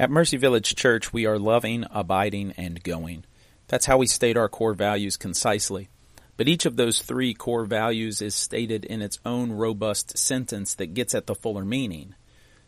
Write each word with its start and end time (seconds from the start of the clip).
At 0.00 0.10
Mercy 0.10 0.38
Village 0.38 0.74
Church, 0.76 1.12
we 1.12 1.26
are 1.26 1.38
loving, 1.38 1.84
abiding, 1.90 2.54
and 2.56 2.82
going. 2.82 3.26
That's 3.68 3.84
how 3.84 3.98
we 3.98 4.06
state 4.06 4.38
our 4.38 4.48
core 4.48 4.72
values 4.72 5.18
concisely. 5.18 5.90
But 6.38 6.48
each 6.48 6.64
of 6.64 6.76
those 6.76 7.02
three 7.02 7.34
core 7.34 7.66
values 7.66 8.22
is 8.22 8.34
stated 8.34 8.86
in 8.86 9.02
its 9.02 9.18
own 9.26 9.52
robust 9.52 10.16
sentence 10.16 10.72
that 10.76 10.94
gets 10.94 11.14
at 11.14 11.26
the 11.26 11.34
fuller 11.34 11.66
meaning. 11.66 12.14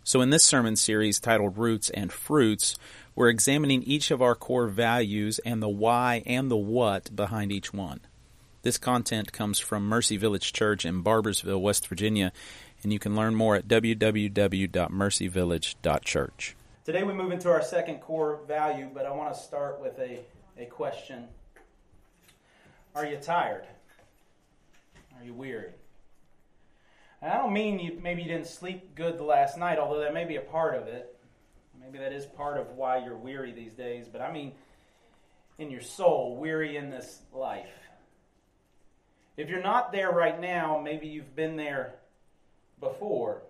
So 0.05 0.21
in 0.21 0.29
this 0.29 0.45
sermon 0.45 0.77
series 0.77 1.19
titled 1.19 1.57
Roots 1.57 1.89
and 1.89 2.13
Fruits, 2.13 2.77
we're 3.15 3.31
examining 3.31 3.83
each 3.83 4.11
of 4.11 4.21
our 4.21 4.35
core 4.35 4.69
values 4.69 5.39
and 5.39 5.63
the 5.63 5.71
why 5.71 6.23
and 6.27 6.51
the 6.51 6.59
what 6.59 7.17
behind 7.17 7.51
each 7.51 7.73
one. 7.73 8.01
This 8.61 8.77
content 8.77 9.33
comes 9.33 9.59
from 9.59 9.89
Mercy 9.89 10.19
Village 10.19 10.53
Church 10.53 10.85
in 10.85 11.03
Barboursville, 11.03 11.63
West 11.63 11.89
Virginia, 11.89 12.31
and 12.83 12.93
you 12.93 12.99
can 12.99 13.17
learn 13.17 13.35
more 13.35 13.57
at 13.57 13.69
www.mercyvillage.church. 13.69 16.57
Today 16.85 17.05
we 17.05 17.13
move 17.13 17.31
into 17.31 17.49
our 17.49 17.63
second 17.63 18.01
core 18.01 18.41
value, 18.49 18.91
but 18.93 19.07
I 19.07 19.13
want 19.13 19.33
to 19.33 19.41
start 19.41 19.81
with 19.81 19.97
a, 20.01 20.19
a 20.59 20.65
question. 20.65 21.29
Are 22.97 23.07
you 23.07 23.19
tired? 23.19 23.69
Are 25.17 25.25
you 25.25 25.33
weary? 25.33 25.71
And 27.21 27.31
I 27.31 27.37
don't 27.37 27.53
mean 27.53 27.79
you 27.79 28.01
maybe 28.03 28.23
you 28.23 28.29
didn't 28.29 28.49
sleep 28.49 28.97
good 28.97 29.17
the 29.17 29.23
last 29.23 29.57
night, 29.57 29.79
although 29.79 30.01
that 30.01 30.13
may 30.13 30.25
be 30.25 30.35
a 30.35 30.41
part 30.41 30.75
of 30.75 30.89
it. 30.89 31.17
Maybe 31.81 31.99
that 31.99 32.13
is 32.13 32.27
part 32.27 32.59
of 32.59 32.73
why 32.73 32.99
you're 33.05 33.17
weary 33.17 33.53
these 33.53 33.75
days, 33.75 34.09
but 34.11 34.21
I 34.21 34.33
mean 34.33 34.51
in 35.59 35.71
your 35.71 35.83
soul, 35.83 36.37
weary 36.37 36.77
in 36.77 36.91
this 36.91 37.21
life. 37.33 37.71
If 39.37 39.49
you're 39.49 39.63
not 39.63 39.93
there 39.93 40.11
right 40.11 40.41
now, 40.41 40.81
maybe 40.83 41.07
you've 41.07 41.37
been 41.37 41.55
there 41.55 41.95
before. 42.81 43.43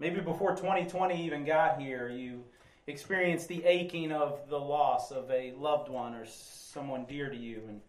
Maybe 0.00 0.22
before 0.22 0.56
2020 0.56 1.26
even 1.26 1.44
got 1.44 1.78
here, 1.78 2.08
you 2.08 2.42
experienced 2.86 3.48
the 3.48 3.62
aching 3.66 4.12
of 4.12 4.48
the 4.48 4.58
loss 4.58 5.10
of 5.10 5.30
a 5.30 5.52
loved 5.58 5.90
one 5.90 6.14
or 6.14 6.24
someone 6.24 7.04
dear 7.04 7.28
to 7.28 7.36
you, 7.36 7.60
and, 7.68 7.82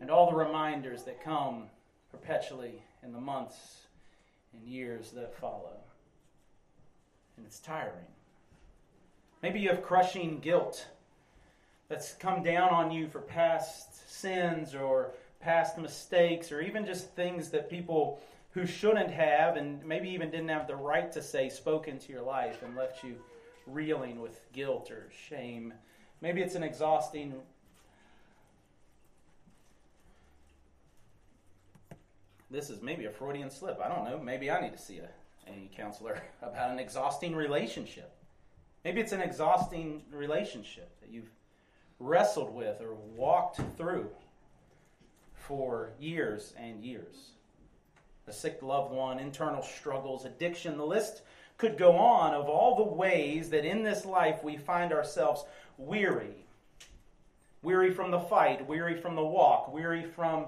and 0.00 0.10
all 0.10 0.30
the 0.30 0.36
reminders 0.36 1.02
that 1.02 1.22
come 1.22 1.64
perpetually 2.10 2.82
in 3.02 3.12
the 3.12 3.20
months 3.20 3.82
and 4.54 4.66
years 4.66 5.10
that 5.10 5.34
follow. 5.34 5.76
And 7.36 7.44
it's 7.44 7.60
tiring. 7.60 8.06
Maybe 9.42 9.60
you 9.60 9.68
have 9.68 9.82
crushing 9.82 10.38
guilt 10.40 10.86
that's 11.90 12.14
come 12.14 12.42
down 12.42 12.70
on 12.70 12.90
you 12.90 13.06
for 13.06 13.20
past 13.20 14.10
sins 14.10 14.74
or 14.74 15.12
past 15.40 15.76
mistakes 15.76 16.50
or 16.50 16.62
even 16.62 16.86
just 16.86 17.10
things 17.10 17.50
that 17.50 17.68
people 17.68 18.18
who 18.52 18.66
shouldn't 18.66 19.10
have 19.10 19.56
and 19.56 19.84
maybe 19.84 20.08
even 20.10 20.30
didn't 20.30 20.48
have 20.48 20.66
the 20.66 20.76
right 20.76 21.10
to 21.12 21.22
say 21.22 21.48
spoke 21.48 21.88
into 21.88 22.12
your 22.12 22.22
life 22.22 22.62
and 22.62 22.76
left 22.76 23.02
you 23.02 23.16
reeling 23.66 24.20
with 24.20 24.40
guilt 24.52 24.90
or 24.90 25.08
shame. 25.28 25.72
Maybe 26.20 26.42
it's 26.42 26.54
an 26.54 26.62
exhausting 26.62 27.34
This 32.52 32.68
is 32.68 32.82
maybe 32.82 33.06
a 33.06 33.10
Freudian 33.10 33.50
slip. 33.50 33.80
I 33.82 33.88
don't 33.88 34.04
know. 34.04 34.18
Maybe 34.18 34.50
I 34.50 34.60
need 34.60 34.74
to 34.74 34.78
see 34.78 34.98
a, 34.98 35.08
counselor 35.74 36.22
about 36.42 36.70
an 36.70 36.78
exhausting 36.78 37.34
relationship. 37.34 38.12
Maybe 38.84 39.00
it's 39.00 39.12
an 39.12 39.22
exhausting 39.22 40.02
relationship 40.12 40.90
that 41.00 41.10
you've 41.10 41.30
wrestled 41.98 42.54
with 42.54 42.80
or 42.80 42.94
walked 42.94 43.60
through 43.76 44.08
for 45.34 45.92
years 45.98 46.52
and 46.58 46.84
years. 46.84 47.32
A 48.26 48.32
sick 48.32 48.58
loved 48.62 48.92
one, 48.92 49.18
internal 49.18 49.62
struggles, 49.62 50.24
addiction, 50.24 50.76
the 50.76 50.86
list 50.86 51.22
could 51.58 51.76
go 51.76 51.96
on 51.96 52.34
of 52.34 52.48
all 52.48 52.76
the 52.76 52.94
ways 52.94 53.50
that 53.50 53.64
in 53.64 53.82
this 53.82 54.04
life 54.04 54.42
we 54.42 54.56
find 54.56 54.92
ourselves 54.92 55.44
weary. 55.76 56.46
Weary 57.62 57.92
from 57.92 58.10
the 58.10 58.20
fight, 58.20 58.66
weary 58.66 58.96
from 58.96 59.14
the 59.14 59.24
walk, 59.24 59.72
weary 59.72 60.04
from 60.04 60.46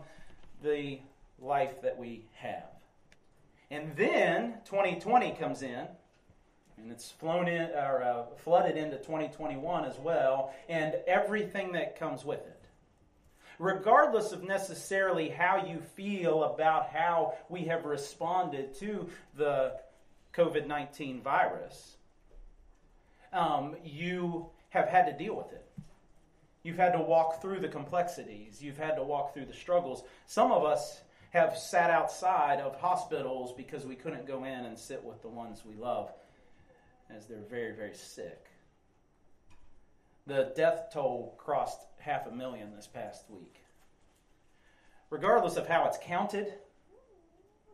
the 0.63 0.99
life 1.41 1.83
that 1.83 1.97
we 1.97 2.25
have. 2.35 2.65
And 3.71 3.95
then 3.97 4.55
2020 4.65 5.33
comes 5.33 5.63
in 5.63 5.87
and 6.77 6.91
it's 6.91 7.11
flown 7.11 7.49
in 7.49 7.71
or 7.71 8.03
uh, 8.03 8.37
flooded 8.37 8.77
into 8.77 8.97
2021 8.99 9.85
as 9.85 9.99
well, 9.99 10.53
and 10.69 10.95
everything 11.07 11.73
that 11.73 11.99
comes 11.99 12.25
with 12.25 12.41
it. 12.41 12.64
Regardless 13.59 14.33
of 14.33 14.43
necessarily 14.43 15.29
how 15.29 15.65
you 15.65 15.81
feel 15.81 16.45
about 16.45 16.89
how 16.89 17.35
we 17.49 17.63
have 17.65 17.85
responded 17.85 18.75
to 18.81 19.09
the 19.37 19.75
COVID 20.35 20.67
19 20.67 21.23
virus, 21.23 21.97
um, 23.33 23.77
you 23.85 24.47
have 24.71 24.89
had 24.89 25.07
to 25.07 25.13
deal 25.13 25.37
with 25.37 25.53
it. 25.53 25.67
You've 26.63 26.79
had 26.79 26.93
to 26.93 27.01
walk 27.01 27.43
through 27.43 27.61
the 27.61 27.69
complexities. 27.69 28.63
You've 28.63 28.79
had 28.79 28.97
to 28.97 29.03
walk 29.03 29.35
through 29.35 29.47
the 29.47 29.53
struggles. 29.53 30.03
Some 30.27 30.51
of 30.51 30.65
us 30.65 31.03
have 31.31 31.59
sat 31.59 31.91
outside 31.91 32.61
of 32.61 32.81
hospitals 32.81 33.53
because 33.53 33.85
we 33.85 33.97
couldn't 33.97 34.27
go 34.27 34.45
in 34.45 34.65
and 34.65 34.79
sit 34.79 35.05
with 35.05 35.21
the 35.21 35.29
ones 35.29 35.63
we 35.65 35.75
love 35.75 36.11
as 37.15 37.27
they're 37.27 37.43
very, 37.51 37.73
very 37.75 37.95
sick. 37.95 38.47
The 40.27 40.53
death 40.57 40.89
toll 40.93 41.35
crossed 41.37 41.81
half 41.99 42.27
a 42.27 42.31
million 42.31 42.75
this 42.75 42.87
past 42.87 43.25
week. 43.29 43.57
Regardless 45.11 45.57
of 45.57 45.67
how 45.67 45.87
it's 45.87 45.99
counted, 46.03 46.55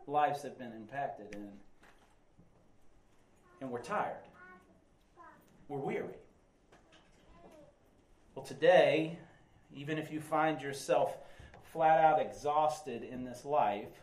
lives 0.06 0.42
have 0.42 0.58
been 0.58 0.72
impacted 0.72 1.34
and, 1.34 1.48
and 3.60 3.70
we're 3.70 3.82
tired. 3.82 4.16
We're 5.68 5.78
weary. 5.78 6.16
Well, 8.34 8.44
today, 8.44 9.18
even 9.72 9.96
if 9.98 10.10
you 10.10 10.20
find 10.20 10.60
yourself 10.60 11.16
flat 11.72 12.00
out 12.00 12.20
exhausted 12.20 13.04
in 13.04 13.24
this 13.24 13.44
life, 13.44 14.02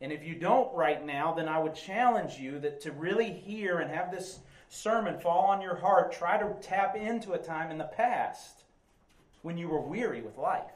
and 0.00 0.10
if 0.12 0.24
you 0.24 0.34
don't 0.34 0.74
right 0.74 1.04
now, 1.04 1.32
then 1.32 1.48
I 1.48 1.58
would 1.58 1.74
challenge 1.74 2.38
you 2.38 2.58
that 2.60 2.80
to 2.82 2.92
really 2.92 3.30
hear 3.30 3.78
and 3.78 3.90
have 3.90 4.10
this 4.10 4.40
sermon 4.68 5.18
fall 5.18 5.46
on 5.46 5.60
your 5.60 5.76
heart, 5.76 6.12
try 6.12 6.38
to 6.38 6.54
tap 6.60 6.96
into 6.96 7.32
a 7.32 7.38
time 7.38 7.70
in 7.70 7.78
the 7.78 7.84
past 7.84 8.64
when 9.42 9.56
you 9.56 9.68
were 9.68 9.80
weary 9.80 10.20
with 10.20 10.36
life, 10.36 10.70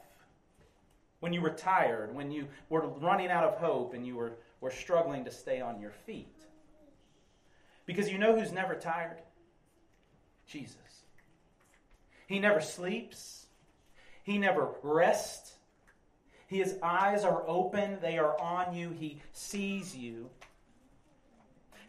when 1.20 1.32
you 1.32 1.40
were 1.40 1.50
tired, 1.50 2.14
when 2.14 2.30
you 2.30 2.46
were 2.68 2.86
running 2.86 3.30
out 3.30 3.44
of 3.44 3.56
hope 3.56 3.94
and 3.94 4.06
you 4.06 4.16
were, 4.16 4.32
were 4.60 4.70
struggling 4.70 5.24
to 5.24 5.30
stay 5.30 5.60
on 5.60 5.80
your 5.80 5.90
feet. 5.90 6.34
Because 7.86 8.08
you 8.08 8.18
know 8.18 8.38
who's 8.38 8.52
never 8.52 8.74
tired? 8.74 9.18
Jesus. 10.46 10.76
He 12.26 12.38
never 12.38 12.60
sleeps, 12.60 13.46
He 14.22 14.38
never 14.38 14.70
rests. 14.82 15.54
His 16.46 16.76
eyes 16.82 17.24
are 17.24 17.44
open, 17.46 17.98
they 18.02 18.18
are 18.18 18.38
on 18.38 18.74
you, 18.74 18.90
He 18.90 19.20
sees 19.32 19.96
you. 19.96 20.28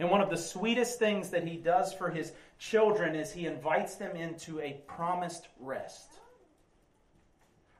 And 0.03 0.11
one 0.11 0.19
of 0.19 0.29
the 0.29 0.35
sweetest 0.35 0.99
things 0.99 1.29
that 1.29 1.47
he 1.47 1.55
does 1.55 1.93
for 1.93 2.09
his 2.09 2.33
children 2.59 3.15
is 3.15 3.31
he 3.31 3.45
invites 3.45 3.95
them 3.95 4.17
into 4.17 4.59
a 4.59 4.81
promised 4.85 5.47
rest. 5.61 6.19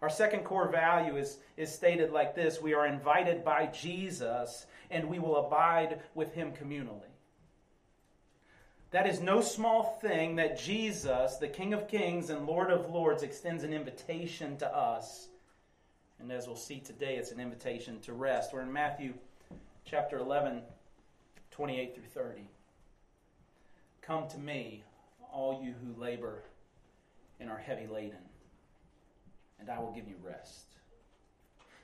Our 0.01 0.09
second 0.09 0.45
core 0.45 0.69
value 0.69 1.17
is, 1.17 1.39
is 1.57 1.69
stated 1.69 2.13
like 2.13 2.33
this 2.33 2.61
We 2.61 2.75
are 2.75 2.87
invited 2.87 3.43
by 3.43 3.65
Jesus, 3.65 4.67
and 4.89 5.09
we 5.09 5.19
will 5.19 5.45
abide 5.45 5.99
with 6.15 6.33
him 6.33 6.53
communally. 6.53 7.11
That 8.91 9.05
is 9.05 9.19
no 9.19 9.41
small 9.41 9.99
thing 10.01 10.37
that 10.37 10.57
Jesus, 10.57 11.35
the 11.35 11.49
King 11.49 11.73
of 11.73 11.89
Kings 11.89 12.29
and 12.29 12.45
Lord 12.45 12.71
of 12.71 12.89
Lords, 12.89 13.23
extends 13.23 13.65
an 13.65 13.73
invitation 13.73 14.55
to 14.59 14.73
us. 14.73 15.27
And 16.21 16.31
as 16.31 16.47
we'll 16.47 16.55
see 16.55 16.79
today, 16.79 17.17
it's 17.17 17.33
an 17.33 17.41
invitation 17.41 17.99
to 18.03 18.13
rest. 18.13 18.53
We're 18.53 18.61
in 18.61 18.71
Matthew 18.71 19.13
chapter 19.83 20.19
11, 20.19 20.61
28 21.53 21.93
through 21.93 22.23
30. 22.23 22.41
Come 24.01 24.27
to 24.29 24.39
me, 24.39 24.83
all 25.31 25.61
you 25.63 25.73
who 25.83 26.01
labor 26.01 26.41
and 27.39 27.49
are 27.49 27.59
heavy 27.59 27.85
laden, 27.85 28.17
and 29.59 29.69
I 29.69 29.79
will 29.79 29.91
give 29.91 30.07
you 30.07 30.15
rest. 30.23 30.65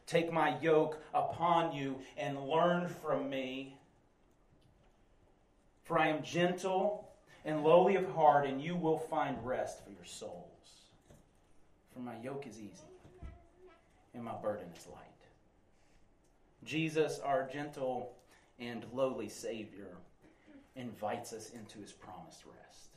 Take 0.08 0.34
my 0.34 0.60
yoke 0.60 1.00
upon 1.14 1.72
you 1.72 2.00
and 2.18 2.48
learn 2.48 2.88
from 2.88 3.30
me. 3.30 3.76
For 5.84 6.00
I 6.00 6.08
am 6.08 6.24
gentle 6.24 7.08
and 7.46 7.64
lowly 7.64 7.96
of 7.96 8.12
heart, 8.14 8.48
and 8.48 8.60
you 8.60 8.76
will 8.76 8.98
find 8.98 9.38
rest 9.46 9.84
for 9.84 9.92
your 9.92 10.06
souls. 10.06 10.88
For 11.94 12.00
my 12.00 12.20
yoke 12.24 12.48
is 12.48 12.58
easy, 12.58 12.90
and 14.16 14.24
my 14.24 14.36
burden 14.42 14.68
is 14.76 14.88
light. 14.88 15.06
Jesus, 16.64 17.20
our 17.24 17.48
gentle 17.52 18.16
and 18.60 18.86
lowly 18.94 19.30
Savior 19.30 19.98
invites 20.76 21.34
us 21.34 21.50
into 21.50 21.80
his 21.80 21.92
promised 21.92 22.44
rest. 22.46 22.90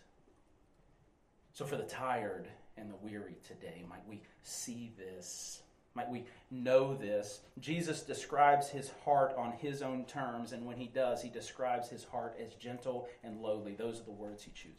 So, 1.53 1.64
for 1.64 1.76
the 1.76 1.85
tired 1.85 2.49
and 2.76 2.91
the 2.91 2.97
weary 2.97 3.37
today, 3.47 3.85
might 3.88 4.06
we 4.09 4.23
see 4.43 4.93
this 4.97 5.62
Might 5.94 6.11
we 6.11 6.25
know 6.50 6.94
this? 6.94 7.41
Jesus 7.61 8.03
describes 8.03 8.69
his 8.69 8.91
heart 9.05 9.35
on 9.37 9.53
his 9.53 9.82
own 9.82 10.05
terms, 10.06 10.53
and 10.53 10.64
when 10.64 10.76
he 10.76 10.87
does, 10.87 11.23
he 11.23 11.29
describes 11.29 11.88
his 11.88 12.05
heart 12.05 12.37
as 12.44 12.55
gentle 12.55 13.09
and 13.23 13.43
lowly. 13.43 13.75
Those 13.75 14.00
are 14.00 14.05
the 14.05 14.11
words 14.11 14.43
he 14.43 14.50
chooses. 14.53 14.79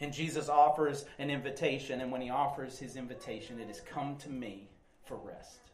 And 0.00 0.12
Jesus 0.12 0.48
offers 0.48 1.04
an 1.18 1.30
invitation, 1.30 2.00
and 2.00 2.12
when 2.12 2.20
he 2.20 2.30
offers 2.30 2.78
his 2.78 2.96
invitation, 2.96 3.60
it 3.60 3.70
is 3.70 3.80
come 3.80 4.16
to 4.16 4.30
me 4.30 4.68
for 5.04 5.16
rest. 5.16 5.69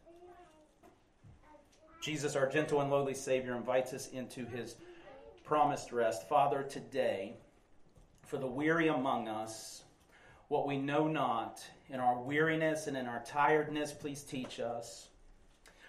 Jesus, 2.06 2.36
our 2.36 2.46
gentle 2.46 2.80
and 2.82 2.88
lowly 2.88 3.14
Savior, 3.14 3.56
invites 3.56 3.92
us 3.92 4.06
into 4.10 4.46
his 4.46 4.76
promised 5.42 5.90
rest. 5.90 6.28
Father, 6.28 6.62
today, 6.62 7.34
for 8.24 8.36
the 8.36 8.46
weary 8.46 8.86
among 8.86 9.26
us, 9.26 9.82
what 10.46 10.68
we 10.68 10.78
know 10.78 11.08
not, 11.08 11.60
in 11.88 11.98
our 11.98 12.22
weariness 12.22 12.86
and 12.86 12.96
in 12.96 13.06
our 13.06 13.24
tiredness, 13.26 13.92
please 13.92 14.22
teach 14.22 14.60
us. 14.60 15.08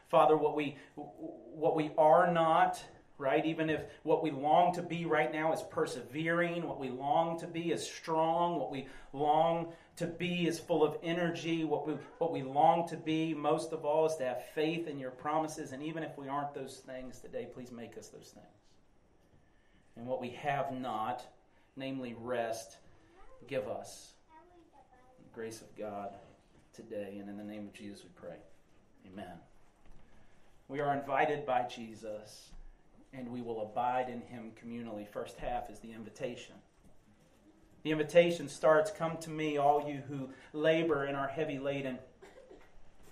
Father, 0.09 0.35
what 0.35 0.55
we, 0.55 0.75
what 0.95 1.75
we 1.75 1.91
are 1.99 2.33
not, 2.33 2.83
right? 3.17 3.45
Even 3.45 3.69
if 3.69 3.81
what 4.03 4.21
we 4.21 4.31
long 4.31 4.73
to 4.73 4.81
be 4.81 5.05
right 5.05 5.31
now 5.31 5.51
is 5.51 5.61
persevering, 5.71 6.67
what 6.67 6.79
we 6.79 6.89
long 6.89 7.39
to 7.39 7.47
be 7.47 7.71
is 7.71 7.85
strong, 7.85 8.59
what 8.59 8.71
we 8.71 8.87
long 9.11 9.73
to 9.95 10.05
be 10.05 10.47
is 10.47 10.59
full 10.59 10.83
of 10.83 10.97
energy, 11.01 11.63
what 11.63 11.87
we, 11.87 11.93
what 12.19 12.31
we 12.31 12.43
long 12.43 12.87
to 12.87 12.95
be 12.95 13.33
most 13.33 13.73
of 13.73 13.85
all 13.85 14.05
is 14.05 14.15
to 14.17 14.23
have 14.23 14.45
faith 14.53 14.87
in 14.87 14.99
your 14.99 15.11
promises. 15.11 15.71
And 15.71 15.81
even 15.81 16.03
if 16.03 16.15
we 16.17 16.27
aren't 16.27 16.53
those 16.53 16.77
things 16.85 17.19
today, 17.19 17.47
please 17.51 17.71
make 17.71 17.97
us 17.97 18.09
those 18.09 18.29
things. 18.33 18.45
And 19.95 20.05
what 20.05 20.21
we 20.21 20.29
have 20.29 20.71
not, 20.71 21.25
namely 21.75 22.15
rest, 22.19 22.77
give 23.47 23.67
us 23.67 24.13
grace 25.33 25.61
of 25.61 25.75
God 25.75 26.13
today. 26.73 27.17
And 27.19 27.29
in 27.29 27.37
the 27.37 27.43
name 27.43 27.65
of 27.67 27.73
Jesus, 27.73 28.03
we 28.03 28.09
pray. 28.15 28.37
Amen. 29.11 29.33
We 30.67 30.81
are 30.81 30.93
invited 30.93 31.45
by 31.45 31.63
Jesus, 31.63 32.49
and 33.13 33.31
we 33.31 33.41
will 33.41 33.61
abide 33.61 34.09
in 34.09 34.21
him 34.21 34.51
communally. 34.61 35.07
First 35.07 35.37
half 35.37 35.69
is 35.69 35.79
the 35.79 35.91
invitation. 35.91 36.55
The 37.83 37.91
invitation 37.91 38.49
starts 38.49 38.91
Come 38.91 39.17
to 39.17 39.29
me, 39.29 39.57
all 39.57 39.87
you 39.87 40.01
who 40.09 40.29
labor 40.53 41.05
and 41.05 41.15
are 41.15 41.27
heavy 41.27 41.59
laden, 41.59 41.99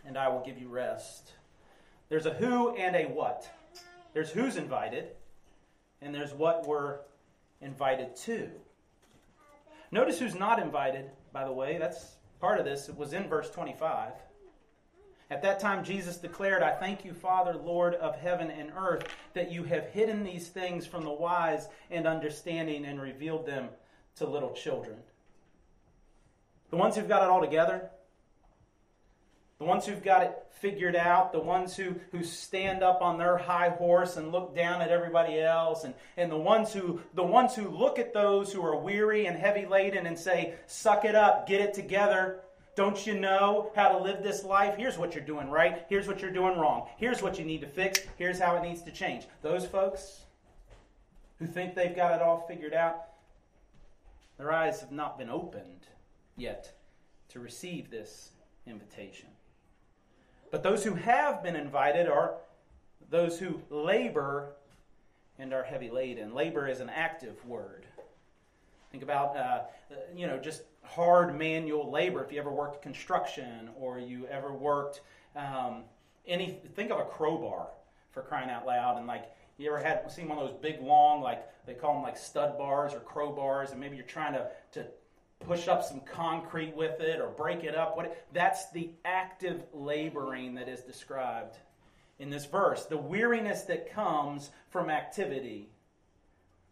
and 0.06 0.18
I 0.18 0.27
will 0.27 0.44
give 0.45 0.57
you 0.59 0.68
rest. 0.68 1.31
There's 2.09 2.25
a 2.25 2.33
who 2.33 2.75
and 2.75 2.95
a 2.95 3.06
what. 3.06 3.50
There's 4.13 4.31
who's 4.31 4.57
invited, 4.57 5.09
and 6.01 6.13
there's 6.13 6.33
what 6.33 6.68
we're 6.68 7.00
invited 7.62 8.15
to. 8.18 8.50
Notice 9.92 10.19
who's 10.19 10.36
not 10.36 10.59
invited, 10.59 11.09
by 11.31 11.45
the 11.45 11.51
way. 11.51 11.77
That's 11.77 12.15
part 12.39 12.59
of 12.59 12.65
this. 12.65 12.89
It 12.89 12.97
was 12.97 13.13
in 13.13 13.27
verse 13.27 13.50
25. 13.50 14.12
At 15.31 15.42
that 15.42 15.60
time, 15.60 15.83
Jesus 15.83 16.18
declared, 16.18 16.62
I 16.62 16.72
thank 16.72 17.04
you, 17.04 17.13
Father, 17.13 17.56
Lord 17.56 17.95
of 17.95 18.16
heaven 18.16 18.51
and 18.51 18.72
earth, 18.77 19.07
that 19.33 19.51
you 19.51 19.63
have 19.63 19.88
hidden 19.88 20.24
these 20.24 20.48
things 20.48 20.86
from 20.86 21.04
the 21.04 21.12
wise 21.12 21.68
and 21.89 22.06
understanding 22.06 22.86
and 22.86 23.01
revealed 23.01 23.45
them 23.45 23.69
to 24.18 24.27
little 24.27 24.54
children. 24.54 24.98
The 26.69 26.77
ones 26.77 26.95
who've 26.95 27.07
got 27.07 27.24
it 27.24 27.30
all 27.30 27.42
together, 27.42 27.89
the 29.57 29.66
ones 29.66 29.86
who've 29.86 30.04
got 30.04 30.24
it 30.24 30.45
figured 30.60 30.95
out, 30.95 31.31
the 31.31 31.39
ones 31.39 31.75
who, 31.75 31.95
who 32.12 32.24
stand 32.24 32.83
up 32.83 33.01
on 33.01 33.18
their 33.18 33.38
high 33.38 33.69
horse 33.69 34.18
and 34.18 34.31
look 34.31 34.56
down 34.56 34.81
at 34.81 34.89
everybody 34.89 35.39
else, 35.39 35.83
and, 35.83 35.94
and 36.18 36.31
the 36.31 36.38
ones 36.38 36.74
who 36.74 37.01
the 37.13 37.24
ones 37.24 37.56
who 37.56 37.69
look 37.69 38.00
at 38.00 38.13
those 38.13 38.51
who 38.51 38.63
are 38.63 38.78
weary 38.78 39.25
and 39.25 39.38
heavy 39.38 39.66
laden 39.66 40.06
and 40.06 40.18
say, 40.18 40.56
Suck 40.68 41.06
it 41.06 41.16
up, 41.16 41.48
get 41.48 41.62
it 41.62 41.74
together. 41.74 42.42
Don't 42.75 43.07
you 43.07 43.18
know 43.18 43.72
how 43.74 43.89
to 43.89 43.98
live 43.98 44.22
this 44.22 44.44
life? 44.44 44.75
Here's 44.75 44.98
what 44.98 45.16
you're 45.16 45.24
doing 45.24 45.50
right. 45.50 45.86
Here's 45.88 46.07
what 46.07 46.22
you're 46.22 46.31
doing 46.31 46.57
wrong. 46.57 46.88
Here's 46.98 47.22
what 47.22 47.39
you 47.39 47.45
need 47.45 47.62
to 47.62 47.68
fix. 47.68 48.01
Here's 48.18 48.39
how 48.39 48.57
it 48.57 48.63
needs 48.63 48.81
to 48.81 48.92
change. 48.92 49.25
Those 49.42 49.66
folks 49.66 50.25
who 51.39 51.45
think 51.45 51.74
they've 51.74 51.95
got 51.95 52.13
it 52.13 52.22
all 52.22 52.45
figured 52.48 52.74
out, 52.74 53.06
their 54.38 54.51
eyes 54.51 54.81
have 54.81 54.92
not 54.92 55.18
been 55.18 55.30
opened 55.30 55.88
yet 56.36 56.74
to 57.30 57.39
receive 57.39 57.89
this 57.89 58.31
invitation. 58.68 59.30
But 60.51 60.62
those 60.62 60.83
who 60.83 60.95
have 60.95 61.44
been 61.44 61.56
invited 61.56 62.07
are 62.07 62.36
those 63.10 63.39
who 63.39 63.62
labor 63.69 64.56
and 65.39 65.54
are 65.54 65.63
heavy 65.63 65.89
laden. 65.89 66.33
Labor 66.33 66.68
is 66.68 66.81
an 66.81 66.89
active 66.89 67.45
word. 67.45 67.86
Think 68.95 69.03
about, 69.03 69.36
uh, 69.36 69.63
you 70.15 70.25
know, 70.25 70.38
just 70.38 70.62
hard 70.81 71.38
manual 71.38 71.92
labor. 71.92 72.24
If 72.24 72.31
you 72.31 72.39
ever 72.39 72.50
worked 72.50 72.81
construction 72.81 73.69
or 73.77 74.00
you 74.00 74.25
ever 74.27 74.53
worked 74.53 75.01
um, 75.36 75.83
any, 76.25 76.62
think 76.75 76.92
of 76.92 77.00
a 77.00 77.03
crowbar 77.03 77.68
for 78.12 78.21
crying 78.21 78.50
out 78.50 78.65
loud. 78.65 78.97
And 78.97 79.06
like, 79.06 79.25
you 79.57 79.68
ever 79.68 79.83
had 79.83 80.09
seen 80.09 80.30
one 80.30 80.38
of 80.38 80.47
those 80.47 80.57
big, 80.62 80.81
long, 80.81 81.21
like 81.21 81.44
they 81.65 81.74
call 81.74 81.95
them 81.95 82.03
like 82.03 82.15
stud 82.15 82.57
bars 82.57 82.94
or 82.94 83.01
crowbars, 83.01 83.71
and 83.74 83.81
maybe 83.81 83.97
you're 83.97 84.06
trying 84.06 84.31
to, 84.31 84.47
to 84.71 84.86
push 85.42 85.68
up 85.68 85.83
some 85.83 86.00
concrete 86.00 86.74
with 86.74 87.01
it 87.01 87.19
or 87.19 87.27
break 87.27 87.65
it 87.65 87.75
up. 87.75 87.97
What 87.97 88.25
that's 88.31 88.71
the 88.71 88.92
active 89.03 89.62
laboring 89.74 90.56
that 90.56 90.69
is 90.69 90.80
described 90.80 91.57
in 92.19 92.30
this 92.30 92.45
verse. 92.45 92.86
The 92.86 92.95
weariness 92.95 93.63
that 93.63 93.92
comes 93.92 94.51
from 94.69 94.89
activity, 94.89 95.68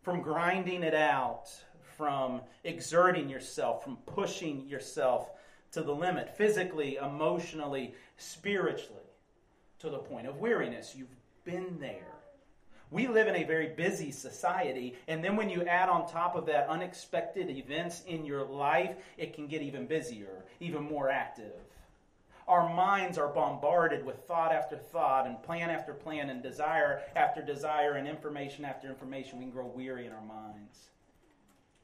from 0.04 0.22
grinding 0.22 0.84
it 0.84 0.96
out, 0.96 1.50
from 1.98 2.42
exerting 2.63 3.30
yourself, 3.30 3.84
from 3.84 3.98
pushing 4.06 4.68
yourself 4.68 5.30
to 5.72 5.81
the 5.81 5.94
limit, 5.94 6.36
physically, 6.38 6.98
emotionally, 6.98 7.94
spiritually, 8.18 9.01
to 9.80 9.90
the 9.90 9.98
point 9.98 10.28
of 10.28 10.38
weariness. 10.38 10.95
You've 10.95 11.16
been 11.45 11.78
there. 11.80 12.13
We 12.92 13.07
live 13.07 13.28
in 13.28 13.36
a 13.36 13.44
very 13.44 13.69
busy 13.69 14.12
society, 14.12 14.95
and 15.07 15.24
then 15.24 15.36
when 15.36 15.50
you 15.50 15.63
add 15.63 15.90
on 15.90 16.07
top 16.07 16.36
of 16.36 16.45
that 16.45 16.69
unexpected 16.69 17.50
events 17.50 18.04
in 18.06 18.24
your 18.24 18.44
life, 18.44 18.96
it 19.18 19.34
can 19.34 19.48
get 19.48 19.63
even 19.63 19.88
busier, 19.88 20.46
even 20.60 20.84
more 20.84 21.10
active. 21.10 21.54
Our 22.48 22.72
minds 22.72 23.18
are 23.18 23.30
bombarded 23.30 24.06
with 24.06 24.28
thought 24.28 24.51
after 24.51 24.78
thought, 24.78 25.25
and 25.25 25.42
plan 25.42 25.72
after 25.72 25.94
plan, 25.94 26.30
and 26.30 26.44
desire 26.44 27.01
after 27.16 27.42
desire, 27.42 27.94
and 27.94 28.07
information 28.07 28.63
after 28.63 28.88
information. 28.88 29.39
We 29.39 29.46
can 29.46 29.51
grow 29.51 29.66
weary 29.66 30.06
in 30.06 30.12
our 30.12 30.22
minds. 30.22 30.89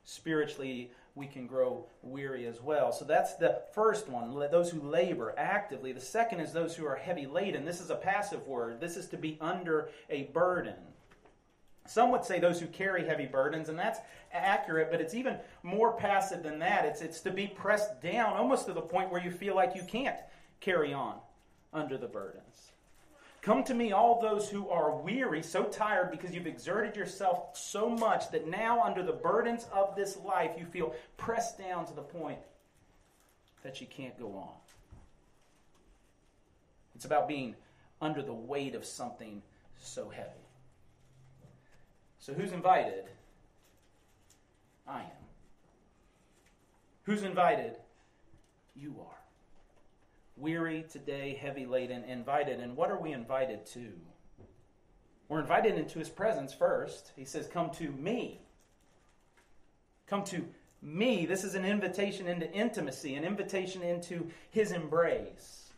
Spiritually, 0.10 0.90
we 1.14 1.28
can 1.28 1.46
grow 1.46 1.86
weary 2.02 2.48
as 2.48 2.60
well. 2.60 2.92
So 2.92 3.06
that's 3.06 3.36
the 3.36 3.62
first 3.76 4.10
one, 4.10 4.34
those 4.50 4.72
who 4.72 4.82
labor 4.82 5.36
actively. 5.38 5.92
The 5.92 6.02
second 6.02 6.40
is 6.40 6.52
those 6.52 6.76
who 6.76 6.86
are 6.88 6.96
heavy 6.96 7.28
laden. 7.28 7.64
This 7.64 7.80
is 7.80 7.92
a 7.92 7.96
passive 7.96 8.48
word. 8.48 8.82
This 8.82 8.98
is 8.98 9.08
to 9.10 9.18
be 9.18 9.38
under 9.40 9.90
a 10.10 10.24
burden. 10.24 10.74
Some 11.86 12.10
would 12.10 12.26
say 12.26 12.40
those 12.40 12.60
who 12.60 12.66
carry 12.66 13.06
heavy 13.06 13.28
burdens, 13.28 13.70
and 13.70 13.78
that's 13.78 14.00
accurate, 14.34 14.90
but 14.90 15.00
it's 15.00 15.14
even 15.14 15.38
more 15.62 15.94
passive 15.94 16.42
than 16.42 16.58
that. 16.58 16.86
It's, 16.86 17.02
it's 17.02 17.22
to 17.22 17.32
be 17.32 17.46
pressed 17.46 18.02
down 18.02 18.36
almost 18.36 18.66
to 18.66 18.74
the 18.74 18.82
point 18.82 19.12
where 19.12 19.22
you 19.22 19.30
feel 19.30 19.56
like 19.56 19.76
you 19.76 19.84
can't 19.84 20.18
carry 20.60 20.92
on 20.92 21.18
under 21.72 22.00
the 22.00 22.08
burdens. 22.08 22.72
Come 23.50 23.64
to 23.64 23.74
me, 23.74 23.94
all 23.94 24.22
those 24.22 24.48
who 24.48 24.70
are 24.70 24.96
weary, 24.96 25.42
so 25.42 25.64
tired 25.64 26.12
because 26.12 26.36
you've 26.36 26.46
exerted 26.46 26.96
yourself 26.96 27.58
so 27.58 27.90
much 27.90 28.30
that 28.30 28.48
now, 28.48 28.84
under 28.84 29.02
the 29.02 29.12
burdens 29.12 29.66
of 29.74 29.96
this 29.96 30.18
life, 30.18 30.52
you 30.56 30.68
feel 30.68 30.94
pressed 31.18 31.58
down 31.58 31.88
to 31.88 31.94
the 31.96 32.04
point 32.04 32.38
that 33.64 33.82
you 33.82 33.88
can't 33.88 34.16
go 34.20 34.36
on. 34.36 34.54
It's 36.94 37.06
about 37.06 37.28
being 37.28 37.56
under 38.00 38.22
the 38.22 38.36
weight 38.36 38.76
of 38.76 38.86
something 38.86 39.42
so 39.80 40.10
heavy. 40.10 40.30
So 42.20 42.34
who's 42.34 42.52
invited? 42.52 43.06
I 44.88 45.00
am. 45.00 45.26
Who's 47.02 47.24
invited? 47.24 47.78
You 48.76 48.96
are. 49.00 49.19
Weary 50.40 50.86
today, 50.90 51.38
heavy 51.40 51.66
laden, 51.66 52.04
invited. 52.06 52.60
And 52.60 52.76
what 52.76 52.90
are 52.90 53.00
we 53.00 53.12
invited 53.12 53.66
to? 53.68 53.92
We're 55.28 55.42
invited 55.42 55.76
into 55.78 56.00
his 56.00 56.10
presence 56.10 56.54
first. 56.54 57.12
He 57.16 57.26
says, 57.26 57.48
Come 57.48 57.70
to 57.72 57.92
me. 57.92 58.40
Come 60.08 60.24
to 60.26 60.46
me. 60.82 61.26
This 61.26 61.44
is 61.44 61.56
an 61.56 61.66
invitation 61.66 62.28
into 62.28 62.52
intimacy, 62.52 63.16
an 63.16 63.24
invitation 63.24 63.84
into 63.84 64.28
his 64.50 64.72
embrace. 64.72 65.70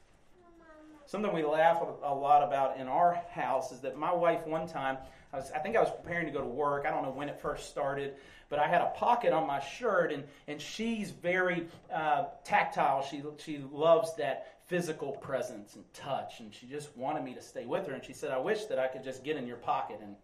Something 1.05 1.33
we 1.33 1.43
laugh 1.43 1.81
a 2.03 2.13
lot 2.13 2.41
about 2.41 2.77
in 2.77 2.87
our 2.87 3.21
house 3.31 3.73
is 3.73 3.81
that 3.81 3.97
my 3.97 4.13
wife, 4.13 4.47
one 4.47 4.67
time, 4.67 4.97
I, 5.33 5.37
was, 5.37 5.51
I 5.55 5.59
think 5.59 5.75
I 5.75 5.79
was 5.79 5.91
preparing 5.91 6.25
to 6.25 6.31
go 6.31 6.39
to 6.39 6.47
work. 6.47 6.85
I 6.85 6.89
don't 6.89 7.03
know 7.03 7.11
when 7.11 7.29
it 7.29 7.39
first 7.39 7.69
started, 7.69 8.15
but 8.49 8.59
I 8.59 8.67
had 8.67 8.81
a 8.81 8.87
pocket 8.97 9.31
on 9.31 9.47
my 9.47 9.59
shirt, 9.59 10.11
and, 10.11 10.23
and 10.47 10.61
she's 10.61 11.11
very 11.11 11.67
uh, 11.93 12.25
tactile. 12.43 13.01
She, 13.03 13.23
she 13.37 13.63
loves 13.71 14.15
that 14.17 14.59
physical 14.67 15.13
presence 15.13 15.75
and 15.75 15.83
touch, 15.93 16.39
and 16.39 16.53
she 16.53 16.65
just 16.65 16.95
wanted 16.97 17.23
me 17.23 17.33
to 17.33 17.41
stay 17.41 17.65
with 17.65 17.87
her. 17.87 17.93
And 17.93 18.03
she 18.03 18.13
said, 18.13 18.31
I 18.31 18.37
wish 18.37 18.65
that 18.65 18.77
I 18.77 18.87
could 18.87 19.03
just 19.03 19.23
get 19.23 19.37
in 19.37 19.47
your 19.47 19.57
pocket 19.57 19.99
and, 20.01 20.15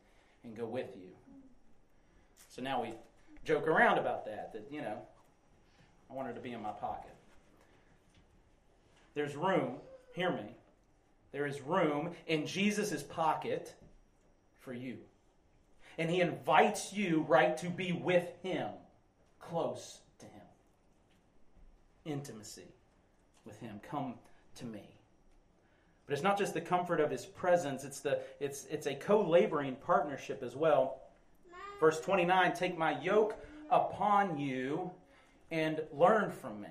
and 0.43 0.55
go 0.55 0.65
with 0.65 0.89
you. 0.97 1.09
So 2.49 2.61
now 2.61 2.81
we 2.81 2.93
joke 3.45 3.67
around 3.67 3.97
about 3.97 4.25
that, 4.25 4.51
that, 4.53 4.67
you 4.69 4.81
know, 4.81 4.97
I 6.09 6.13
want 6.13 6.27
her 6.27 6.33
to 6.33 6.39
be 6.39 6.51
in 6.51 6.61
my 6.61 6.71
pocket. 6.71 7.11
there's 9.13 9.35
room, 9.35 9.75
hear 10.13 10.31
me, 10.31 10.55
there 11.31 11.45
is 11.45 11.61
room 11.61 12.11
in 12.27 12.45
Jesus' 12.45 13.03
pocket 13.03 13.75
for 14.67 14.73
you. 14.73 14.97
And 15.97 16.09
he 16.09 16.19
invites 16.19 16.91
you, 16.91 17.25
right, 17.29 17.55
to 17.59 17.69
be 17.69 17.93
with 17.93 18.33
him, 18.43 18.67
close 19.39 19.99
to 20.19 20.25
him. 20.25 20.43
Intimacy 22.03 22.67
with 23.45 23.57
him. 23.61 23.79
Come 23.89 24.15
to 24.55 24.65
me. 24.65 24.89
But 26.05 26.13
it's 26.13 26.21
not 26.21 26.37
just 26.37 26.53
the 26.53 26.59
comfort 26.59 26.99
of 26.99 27.09
his 27.09 27.25
presence, 27.25 27.85
it's, 27.85 28.01
the, 28.01 28.19
it's, 28.41 28.65
it's 28.65 28.87
a 28.87 28.93
co 28.93 29.21
laboring 29.21 29.77
partnership 29.77 30.43
as 30.43 30.53
well. 30.53 30.99
Verse 31.79 32.01
29 32.01 32.53
Take 32.53 32.77
my 32.77 33.01
yoke 33.01 33.37
upon 33.71 34.37
you 34.37 34.91
and 35.49 35.81
learn 35.93 36.29
from 36.29 36.59
me. 36.61 36.69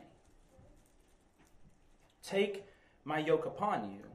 Take 2.23 2.65
my 3.05 3.21
yoke 3.21 3.47
upon 3.47 3.91
you. 3.91 4.06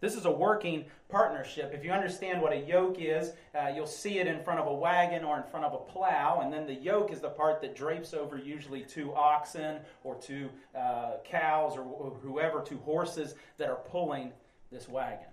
This 0.00 0.14
is 0.14 0.26
a 0.26 0.30
working 0.30 0.84
partnership. 1.08 1.72
If 1.74 1.84
you 1.84 1.90
understand 1.90 2.40
what 2.40 2.52
a 2.52 2.60
yoke 2.60 2.96
is, 2.98 3.32
uh, 3.54 3.68
you'll 3.74 3.86
see 3.86 4.18
it 4.18 4.26
in 4.26 4.42
front 4.44 4.60
of 4.60 4.66
a 4.66 4.74
wagon 4.74 5.24
or 5.24 5.36
in 5.36 5.42
front 5.44 5.66
of 5.66 5.74
a 5.74 5.78
plow, 5.78 6.40
and 6.42 6.52
then 6.52 6.66
the 6.66 6.74
yoke 6.74 7.12
is 7.12 7.20
the 7.20 7.30
part 7.30 7.60
that 7.62 7.74
drapes 7.74 8.14
over 8.14 8.38
usually 8.38 8.82
two 8.82 9.12
oxen 9.14 9.78
or 10.04 10.14
two 10.16 10.48
uh, 10.76 11.14
cows 11.24 11.76
or, 11.76 11.82
whoever, 12.22 12.60
two 12.60 12.78
horses 12.78 13.34
that 13.56 13.68
are 13.68 13.80
pulling 13.90 14.32
this 14.70 14.88
wagon. 14.88 15.26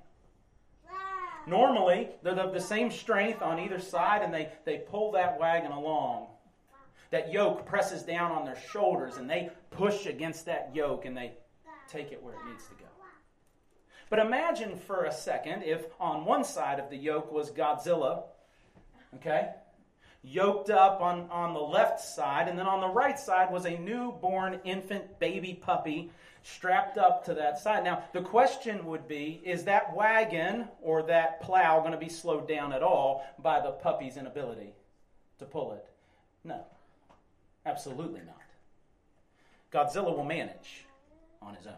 Normally, 1.48 2.10
they're 2.24 2.40
of 2.40 2.54
the 2.54 2.60
same 2.60 2.90
strength 2.90 3.44
on 3.44 3.60
either 3.60 3.80
side, 3.80 4.24
and 4.24 4.34
they, 4.34 4.50
they 4.66 4.80
pull 4.80 5.12
that 5.12 5.40
wagon 5.40 5.72
along. 5.72 6.28
That 7.12 7.32
yoke 7.32 7.68
presses 7.68 8.02
down 8.02 8.32
on 8.32 8.46
their 8.46 8.58
shoulders, 8.72 9.18
and 9.18 9.30
they 9.30 9.52
push 9.70 10.08
against 10.08 10.46
that 10.46 10.72
yoke, 10.74 11.06
and 11.06 11.16
they 11.16 11.34
take 11.88 12.12
it 12.12 12.24
where 12.24 12.34
it 12.34 12.40
needs 12.50 12.66
to 12.66 12.74
go. 12.74 12.95
But 14.10 14.20
imagine 14.20 14.78
for 14.78 15.06
a 15.06 15.12
second 15.12 15.64
if 15.64 15.86
on 16.00 16.26
one 16.26 16.44
side 16.44 16.80
of 16.80 16.90
the 16.90 16.98
yoke 16.98 17.32
was 17.32 17.52
Godzilla, 17.52 18.24
okay? 19.16 19.52
Yoked 20.24 20.70
up 20.70 21.02
on, 21.02 21.28
on 21.30 21.54
the 21.54 21.60
left 21.60 22.00
side, 22.00 22.48
and 22.48 22.58
then 22.58 22.68
on 22.68 22.82
the 22.82 22.88
right 22.88 23.20
side 23.20 23.52
was 23.52 23.66
a 23.66 23.78
newborn 23.78 24.60
infant 24.64 25.20
baby 25.20 25.54
puppy 25.54 26.12
strapped 26.44 26.98
up 26.98 27.26
to 27.26 27.34
that 27.34 27.58
side. 27.58 27.84
Now, 27.84 28.04
the 28.14 28.22
question 28.22 28.86
would 28.86 29.08
be 29.08 29.42
is 29.44 29.64
that 29.64 29.96
wagon 29.96 30.68
or 30.82 31.02
that 31.04 31.42
plow 31.42 31.80
going 31.80 31.92
to 31.92 31.98
be 31.98 32.10
slowed 32.10 32.48
down 32.48 32.72
at 32.72 32.84
all 32.84 33.26
by 33.40 33.60
the 33.60 33.72
puppy's 33.72 34.18
inability 34.18 34.74
to 35.40 35.46
pull 35.46 35.74
it? 35.74 35.86
No, 36.44 36.64
absolutely 37.66 38.22
not. 38.22 38.42
Godzilla 39.72 40.16
will 40.16 40.24
manage 40.24 40.86
on 41.42 41.56
his 41.56 41.66
own. 41.66 41.74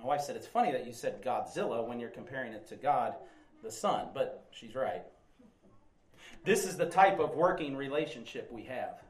My 0.00 0.06
wife 0.06 0.22
said, 0.22 0.36
It's 0.36 0.46
funny 0.46 0.72
that 0.72 0.86
you 0.86 0.92
said 0.92 1.22
Godzilla 1.22 1.86
when 1.86 2.00
you're 2.00 2.10
comparing 2.10 2.52
it 2.52 2.66
to 2.68 2.76
God 2.76 3.14
the 3.62 3.70
Son, 3.70 4.08
but 4.14 4.46
she's 4.50 4.74
right. 4.74 5.02
This 6.44 6.64
is 6.64 6.76
the 6.76 6.86
type 6.86 7.18
of 7.18 7.34
working 7.34 7.76
relationship 7.76 8.50
we 8.50 8.62
have 8.64 9.02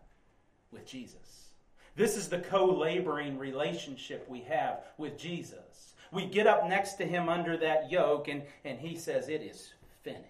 with 0.73 0.87
Jesus. 0.87 1.50
This 1.94 2.16
is 2.16 2.28
the 2.28 2.38
co 2.38 2.66
laboring 2.66 3.38
relationship 3.38 4.26
we 4.28 4.40
have 4.42 4.80
with 4.99 5.18
Jesus. 5.18 5.94
We 6.12 6.26
get 6.26 6.47
up 6.47 6.68
next 6.68 6.94
to 6.94 7.04
him 7.04 7.28
under 7.28 7.56
that 7.59 7.90
yoke, 7.90 8.26
and, 8.26 8.42
and 8.64 8.80
he 8.80 8.97
says, 8.97 9.28
It 9.28 9.42
is 9.42 9.73
finished. 10.02 10.26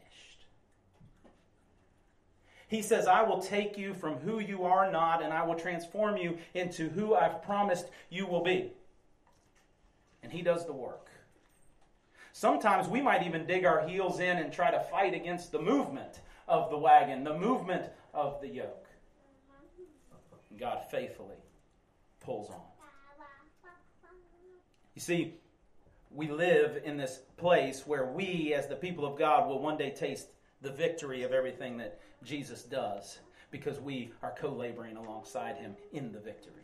He 2.69 2.83
says, 2.83 3.07
I 3.07 3.23
will 3.23 3.41
take 3.41 3.77
you 3.79 3.95
from 3.95 4.17
who 4.17 4.39
you 4.39 4.65
are 4.65 4.91
not, 4.93 5.23
and 5.23 5.33
I 5.33 5.43
will 5.45 5.57
transform 5.57 6.17
you 6.17 6.39
into 6.55 6.89
who 6.89 7.15
I've 7.15 7.43
promised 7.43 7.87
you 8.11 8.27
will 8.27 8.45
be. 8.45 8.73
And 10.23 10.33
he 10.33 10.43
does 10.43 10.67
the 10.67 10.73
work. 10.73 11.09
Sometimes 12.33 12.89
we 12.89 13.01
might 13.01 13.25
even 13.25 13.47
dig 13.47 13.65
our 13.65 13.87
heels 13.87 14.21
in 14.21 14.39
and 14.39 14.53
try 14.53 14.71
to 14.71 14.81
fight 14.91 15.15
against 15.15 15.53
the 15.53 15.61
movement 15.61 16.21
of 16.47 16.71
the 16.71 16.79
wagon, 16.79 17.25
the 17.25 17.37
movement 17.37 17.91
of 18.15 18.41
the 18.41 18.49
yoke. 18.49 18.87
God 20.59 20.83
faithfully 20.91 21.37
pulls 22.21 22.51
on. 22.51 22.61
You 24.95 25.01
see, 25.01 25.35
we 26.11 26.29
live 26.29 26.83
in 26.85 26.97
this 26.97 27.21
place 27.37 27.87
where 27.87 28.07
we, 28.07 28.53
as 28.55 28.67
the 28.67 28.77
people 28.77 29.07
of 29.07 29.19
God, 29.19 29.49
will 29.49 29.61
one 29.61 29.79
day 29.79 29.91
taste 29.91 30.29
the 30.61 30.71
victory 30.71 31.23
of 31.23 31.33
everything 31.33 31.79
that 31.79 32.01
Jesus 32.23 32.63
does 32.63 33.21
because 33.51 33.81
we 33.81 34.13
are 34.23 34.35
co 34.37 34.51
laboring 34.51 34.97
alongside 34.97 35.57
him 35.57 35.77
in 35.93 36.13
the 36.13 36.19
victory. 36.19 36.63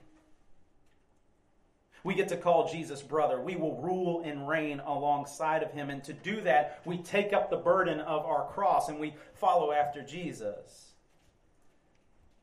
We 2.07 2.15
get 2.15 2.29
to 2.29 2.37
call 2.37 2.69
Jesus 2.69 3.03
brother. 3.03 3.41
We 3.41 3.57
will 3.57 3.83
rule 3.83 4.23
and 4.25 4.47
reign 4.47 4.81
alongside 4.87 5.65
of 5.65 5.73
him. 5.73 5.91
And 5.91 6.05
to 6.05 6.13
do 6.13 6.41
that, 6.43 6.81
we 6.85 6.99
take 6.99 7.33
up 7.33 7.51
the 7.51 7.57
burden 7.57 7.99
of 7.99 8.25
our 8.25 8.47
cross 8.47 8.89
and 8.89 9.01
we 9.01 9.17
follow 9.35 9.73
after 9.73 10.03
Jesus. 10.03 10.93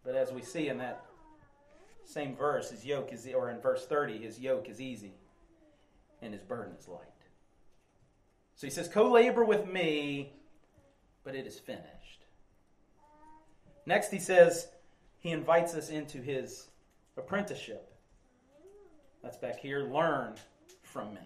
But 0.03 0.15
as 0.15 0.34
we 0.34 0.41
see 0.41 0.67
in 0.67 0.79
that 0.79 1.05
same 2.03 2.36
verse, 2.36 2.72
his 2.72 2.86
yoke 2.86 3.13
is, 3.13 3.25
or 3.34 3.51
in 3.51 3.62
verse 3.62 3.86
30, 3.86 4.17
his 4.17 4.38
yoke 4.38 4.67
is 4.67 4.82
easy 4.82 5.13
and 6.22 6.34
his 6.34 6.43
burden 6.43 6.75
is 6.77 6.89
light. 6.89 7.00
So 8.55 8.67
he 8.67 8.72
says, 8.72 8.89
Co 8.89 9.10
labor 9.10 9.46
with 9.46 9.65
me, 9.65 10.34
but 11.24 11.36
it 11.36 11.48
is 11.48 11.58
finished. 11.58 12.25
Next, 13.86 14.12
he 14.12 14.20
says, 14.20 14.67
he 15.20 15.29
invites 15.29 15.74
us 15.74 15.89
into 15.89 16.17
his 16.17 16.67
apprenticeship. 17.15 17.93
That's 19.24 19.38
back 19.38 19.60
here. 19.60 19.80
Learn 19.80 20.36
from 20.82 21.13
me. 21.13 21.22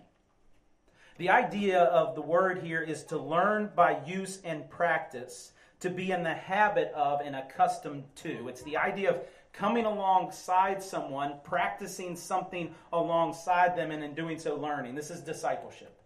The 1.18 1.32
idea 1.32 1.82
of 1.82 2.14
the 2.14 2.22
word 2.22 2.60
here 2.60 2.82
is 2.82 3.04
to 3.06 3.18
learn 3.18 3.72
by 3.76 4.00
use 4.06 4.40
and 4.44 4.70
practice, 4.70 5.52
to 5.80 5.90
be 5.90 6.12
in 6.12 6.22
the 6.22 6.36
habit 6.36 6.92
of 6.94 7.22
and 7.22 7.36
accustomed 7.36 8.04
to. 8.18 8.48
It's 8.48 8.62
the 8.62 8.78
idea 8.78 9.10
of 9.10 9.22
coming 9.52 9.86
alongside 9.86 10.84
someone, 10.84 11.40
practicing 11.44 12.16
something 12.16 12.76
alongside 12.94 13.76
them, 13.76 13.90
and 13.90 14.04
in 14.04 14.14
doing 14.14 14.38
so, 14.38 14.56
learning. 14.56 14.94
This 14.94 15.10
is 15.10 15.22
discipleship. 15.22 16.00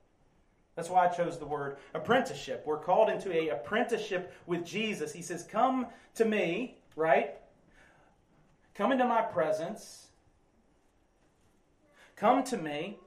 That's 0.75 0.89
why 0.89 1.05
I 1.05 1.09
chose 1.09 1.37
the 1.37 1.45
word 1.45 1.77
apprenticeship. 1.93 2.63
We're 2.65 2.79
called 2.79 3.09
into 3.09 3.33
a 3.33 3.49
apprenticeship 3.49 4.33
with 4.45 4.65
Jesus. 4.65 5.11
He 5.11 5.21
says, 5.21 5.43
"Come 5.43 5.87
to 6.15 6.23
me," 6.23 6.77
right? 6.95 7.37
Come 8.75 8.93
into 8.93 9.03
my 9.03 9.21
presence 9.21 10.10
Come 12.21 12.43
to 12.43 12.57
me. 12.57 12.99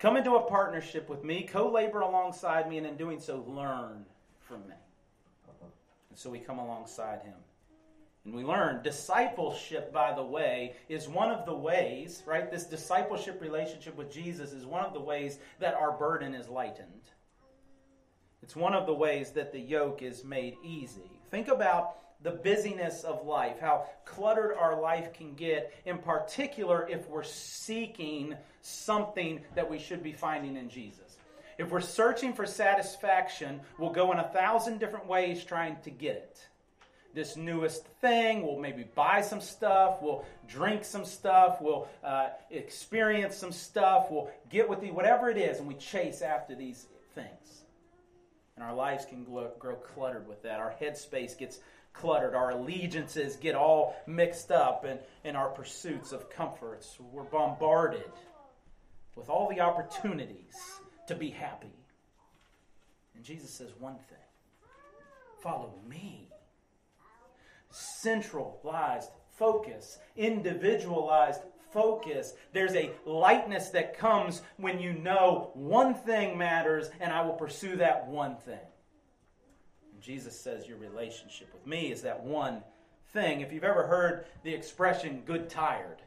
Come 0.00 0.16
into 0.16 0.34
a 0.34 0.42
partnership 0.42 1.08
with 1.08 1.22
me, 1.22 1.44
co 1.44 1.70
labor 1.70 2.00
alongside 2.00 2.68
me, 2.68 2.76
and 2.76 2.84
in 2.84 2.96
doing 2.96 3.20
so, 3.20 3.44
learn 3.46 4.04
from 4.40 4.66
me. 4.66 4.74
And 6.10 6.18
so 6.18 6.28
we 6.28 6.40
come 6.40 6.58
alongside 6.58 7.22
him. 7.22 7.36
And 8.24 8.34
we 8.34 8.42
learn 8.42 8.82
discipleship, 8.82 9.92
by 9.92 10.12
the 10.12 10.24
way, 10.24 10.74
is 10.88 11.08
one 11.08 11.30
of 11.30 11.46
the 11.46 11.54
ways, 11.54 12.24
right? 12.26 12.50
This 12.50 12.64
discipleship 12.64 13.40
relationship 13.40 13.96
with 13.96 14.10
Jesus 14.12 14.52
is 14.52 14.66
one 14.66 14.84
of 14.84 14.92
the 14.92 15.00
ways 15.00 15.38
that 15.60 15.74
our 15.74 15.96
burden 15.96 16.34
is 16.34 16.48
lightened. 16.48 17.10
It's 18.42 18.56
one 18.56 18.74
of 18.74 18.86
the 18.86 18.94
ways 18.94 19.30
that 19.30 19.52
the 19.52 19.60
yoke 19.60 20.02
is 20.02 20.24
made 20.24 20.56
easy. 20.64 21.12
Think 21.30 21.46
about 21.46 22.01
the 22.22 22.30
busyness 22.30 23.04
of 23.04 23.26
life, 23.26 23.58
how 23.60 23.86
cluttered 24.04 24.56
our 24.56 24.80
life 24.80 25.12
can 25.12 25.34
get, 25.34 25.72
in 25.84 25.98
particular 25.98 26.88
if 26.88 27.08
we're 27.08 27.22
seeking 27.22 28.34
something 28.60 29.40
that 29.54 29.68
we 29.68 29.78
should 29.78 30.02
be 30.02 30.12
finding 30.12 30.56
in 30.56 30.68
Jesus. 30.68 31.16
If 31.58 31.70
we're 31.70 31.80
searching 31.80 32.32
for 32.32 32.46
satisfaction, 32.46 33.60
we'll 33.78 33.90
go 33.90 34.12
in 34.12 34.18
a 34.18 34.28
thousand 34.28 34.78
different 34.78 35.06
ways 35.06 35.44
trying 35.44 35.76
to 35.82 35.90
get 35.90 36.16
it. 36.16 36.48
This 37.14 37.36
newest 37.36 37.86
thing, 38.00 38.42
we'll 38.42 38.58
maybe 38.58 38.84
buy 38.94 39.20
some 39.20 39.40
stuff, 39.40 39.98
we'll 40.00 40.24
drink 40.48 40.82
some 40.82 41.04
stuff, 41.04 41.58
we'll 41.60 41.86
uh, 42.02 42.28
experience 42.50 43.36
some 43.36 43.52
stuff, 43.52 44.06
we'll 44.10 44.30
get 44.48 44.66
with 44.68 44.80
the 44.80 44.90
whatever 44.90 45.28
it 45.28 45.36
is, 45.36 45.58
and 45.58 45.68
we 45.68 45.74
chase 45.74 46.22
after 46.22 46.54
these 46.54 46.86
things. 47.14 47.64
And 48.56 48.64
our 48.64 48.74
lives 48.74 49.04
can 49.04 49.24
grow 49.24 49.76
cluttered 49.76 50.26
with 50.26 50.42
that. 50.42 50.58
Our 50.58 50.74
headspace 50.80 51.36
gets 51.36 51.60
cluttered. 51.92 52.34
Our 52.34 52.50
allegiances 52.50 53.36
get 53.36 53.54
all 53.54 53.96
mixed 54.06 54.50
up 54.50 54.84
in, 54.84 54.98
in 55.24 55.36
our 55.36 55.48
pursuits 55.48 56.12
of 56.12 56.30
comforts. 56.30 56.96
We're 57.12 57.24
bombarded 57.24 58.10
with 59.14 59.28
all 59.28 59.48
the 59.48 59.60
opportunities 59.60 60.56
to 61.08 61.14
be 61.14 61.30
happy. 61.30 61.74
And 63.14 63.24
Jesus 63.24 63.50
says 63.50 63.70
one 63.78 63.96
thing 64.08 64.18
follow 65.42 65.74
me. 65.88 66.28
Centralized 67.70 69.10
focus, 69.36 69.98
individualized 70.16 71.40
focus. 71.72 72.34
There's 72.52 72.74
a 72.74 72.92
lightness 73.04 73.70
that 73.70 73.98
comes 73.98 74.42
when 74.56 74.78
you 74.78 74.92
know 74.92 75.50
one 75.54 75.94
thing 75.94 76.38
matters 76.38 76.90
and 77.00 77.12
I 77.12 77.22
will 77.22 77.34
pursue 77.34 77.76
that 77.76 78.06
one 78.06 78.36
thing. 78.36 78.58
Jesus 80.02 80.38
says 80.38 80.66
your 80.66 80.78
relationship 80.78 81.52
with 81.52 81.66
me 81.66 81.92
is 81.92 82.02
that 82.02 82.22
one 82.22 82.62
thing. 83.12 83.40
If 83.40 83.52
you've 83.52 83.64
ever 83.64 83.86
heard 83.86 84.26
the 84.42 84.52
expression 84.52 85.22
good 85.24 85.48
tired, 85.48 86.02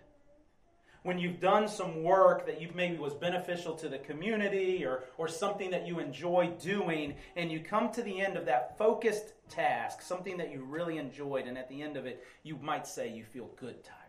when 1.04 1.20
you've 1.20 1.40
done 1.40 1.68
some 1.68 2.02
work 2.02 2.48
that 2.48 2.60
you 2.60 2.70
maybe 2.74 2.98
was 2.98 3.14
beneficial 3.14 3.76
to 3.76 3.88
the 3.88 4.00
community 4.00 4.84
or, 4.84 5.04
or 5.20 5.28
something 5.28 5.70
that 5.70 5.86
you 5.86 6.00
enjoy 6.00 6.52
doing, 6.60 7.14
and 7.36 7.52
you 7.52 7.60
come 7.60 7.92
to 7.92 8.02
the 8.02 8.20
end 8.20 8.36
of 8.36 8.46
that 8.46 8.76
focused 8.78 9.34
task, 9.48 10.02
something 10.02 10.36
that 10.38 10.52
you 10.52 10.64
really 10.64 10.98
enjoyed, 10.98 11.46
and 11.46 11.60
at 11.60 11.70
the 11.70 11.82
end 11.82 11.96
of 11.96 12.08
it, 12.08 12.26
you 12.42 12.58
might 12.58 12.88
say 12.88 13.08
you 13.08 13.24
feel 13.24 13.52
good 13.56 13.84
tired. 13.84 14.02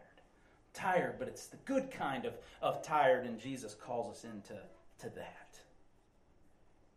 Tired, 0.73 1.17
but 1.19 1.29
it's 1.29 1.49
the 1.49 1.59
good 1.67 1.91
kind 1.91 2.25
of, 2.25 2.33
of 2.63 2.83
tired, 2.83 3.27
and 3.27 3.39
Jesus 3.39 3.75
calls 3.75 4.17
us 4.17 4.25
into 4.25 4.55
to 5.01 5.15
that. 5.17 5.46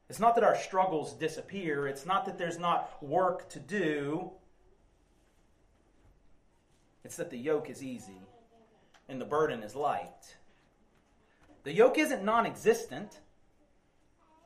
It's 0.10 0.20
not 0.20 0.34
that 0.36 0.44
our 0.44 0.56
struggles 0.56 1.14
disappear, 1.14 1.88
it's 1.88 2.06
not 2.06 2.26
that 2.26 2.38
there's 2.38 2.58
not 2.58 3.02
work 3.02 3.48
to 3.50 3.60
do. 3.60 4.32
It's 7.04 7.16
that 7.18 7.30
the 7.30 7.38
yoke 7.38 7.70
is 7.70 7.84
easy 7.84 8.22
and 9.08 9.22
the 9.22 9.26
burden 9.26 9.64
is 9.64 9.76
light. 9.76 10.36
The 11.64 11.74
yoke 11.74 11.98
isn't 11.98 12.24
non 12.24 12.46
existent, 12.46 13.20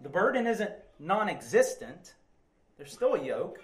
the 0.02 0.10
burden 0.10 0.48
isn't 0.48 0.72
non 1.00 1.30
existent. 1.30 2.16
There's 2.78 2.92
still 2.92 3.16
a 3.16 3.24
yoke, 3.24 3.60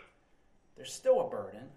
there's 0.78 0.94
still 0.94 1.20
a 1.22 1.30
burden. 1.30 1.68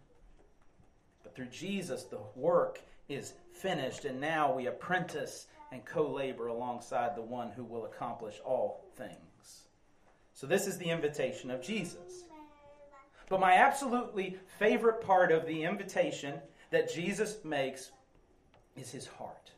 But 1.24 1.34
through 1.34 1.46
Jesus, 1.46 2.04
the 2.04 2.20
work 2.36 2.80
is 3.08 3.32
finished, 3.52 4.04
and 4.04 4.20
now 4.20 4.52
we 4.52 4.66
apprentice 4.66 5.46
and 5.72 5.84
co 5.84 6.08
labor 6.08 6.46
alongside 6.46 7.16
the 7.16 7.22
one 7.22 7.50
who 7.50 7.64
will 7.64 7.86
accomplish 7.86 8.40
all 8.44 8.84
things. 8.96 9.31
So, 10.34 10.46
this 10.46 10.66
is 10.66 10.78
the 10.78 10.90
invitation 10.90 11.50
of 11.50 11.62
Jesus. 11.62 12.24
But 13.28 13.40
my 13.40 13.54
absolutely 13.54 14.38
favorite 14.58 15.00
part 15.00 15.32
of 15.32 15.46
the 15.46 15.64
invitation 15.64 16.34
that 16.70 16.92
Jesus 16.92 17.38
makes 17.44 17.90
is 18.76 18.90
his 18.90 19.06
heart. 19.06 19.52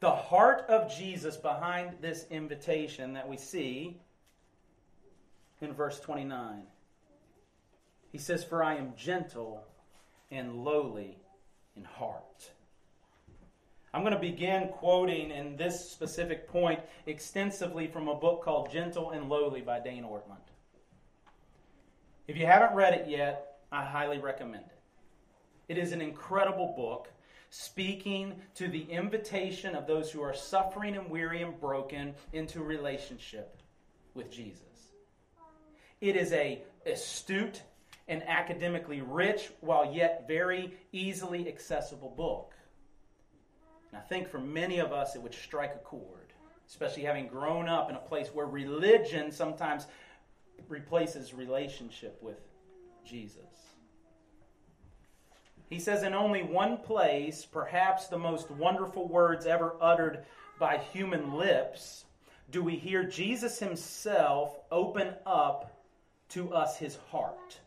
The 0.00 0.10
heart 0.10 0.66
of 0.68 0.94
Jesus 0.94 1.36
behind 1.36 1.96
this 2.00 2.26
invitation 2.30 3.14
that 3.14 3.28
we 3.28 3.36
see 3.36 4.00
in 5.60 5.72
verse 5.72 6.00
29. 6.00 6.62
He 8.12 8.18
says, 8.18 8.44
For 8.44 8.62
I 8.62 8.76
am 8.76 8.92
gentle 8.96 9.64
and 10.30 10.64
lowly 10.64 11.18
in 11.76 11.84
heart. 11.84 12.50
I'm 13.96 14.02
going 14.02 14.12
to 14.12 14.20
begin 14.20 14.68
quoting 14.68 15.30
in 15.30 15.56
this 15.56 15.88
specific 15.90 16.46
point 16.48 16.80
extensively 17.06 17.86
from 17.86 18.08
a 18.08 18.14
book 18.14 18.44
called 18.44 18.70
Gentle 18.70 19.12
and 19.12 19.30
Lowly 19.30 19.62
by 19.62 19.80
Dane 19.80 20.04
Ortlund. 20.04 20.36
If 22.28 22.36
you 22.36 22.44
haven't 22.44 22.76
read 22.76 22.92
it 22.92 23.08
yet, 23.08 23.56
I 23.72 23.86
highly 23.86 24.18
recommend 24.18 24.64
it. 24.66 25.72
It 25.72 25.78
is 25.78 25.92
an 25.92 26.02
incredible 26.02 26.74
book 26.76 27.08
speaking 27.48 28.34
to 28.56 28.68
the 28.68 28.82
invitation 28.82 29.74
of 29.74 29.86
those 29.86 30.10
who 30.10 30.20
are 30.20 30.34
suffering 30.34 30.94
and 30.94 31.08
weary 31.08 31.40
and 31.40 31.58
broken 31.58 32.14
into 32.34 32.62
relationship 32.62 33.56
with 34.12 34.30
Jesus. 34.30 34.92
It 36.02 36.16
is 36.16 36.34
a 36.34 36.62
astute 36.84 37.62
and 38.08 38.22
academically 38.28 39.00
rich 39.00 39.52
while 39.62 39.90
yet 39.90 40.26
very 40.28 40.74
easily 40.92 41.48
accessible 41.48 42.10
book. 42.10 42.52
And 43.90 43.98
I 43.98 44.00
think 44.00 44.28
for 44.28 44.38
many 44.38 44.78
of 44.78 44.92
us 44.92 45.14
it 45.14 45.22
would 45.22 45.34
strike 45.34 45.74
a 45.74 45.78
chord, 45.78 46.32
especially 46.68 47.04
having 47.04 47.26
grown 47.26 47.68
up 47.68 47.90
in 47.90 47.96
a 47.96 48.00
place 48.00 48.28
where 48.28 48.46
religion 48.46 49.30
sometimes 49.30 49.86
replaces 50.68 51.34
relationship 51.34 52.18
with 52.22 52.40
Jesus. 53.04 53.42
He 55.68 55.80
says, 55.80 56.04
in 56.04 56.14
only 56.14 56.42
one 56.42 56.76
place, 56.76 57.44
perhaps 57.44 58.06
the 58.06 58.18
most 58.18 58.50
wonderful 58.52 59.08
words 59.08 59.46
ever 59.46 59.74
uttered 59.80 60.24
by 60.58 60.78
human 60.78 61.34
lips, 61.34 62.04
do 62.50 62.62
we 62.62 62.76
hear 62.76 63.02
Jesus 63.02 63.58
himself 63.58 64.60
open 64.70 65.12
up 65.26 65.76
to 66.30 66.52
us 66.52 66.78
his 66.78 66.96
heart. 67.10 67.58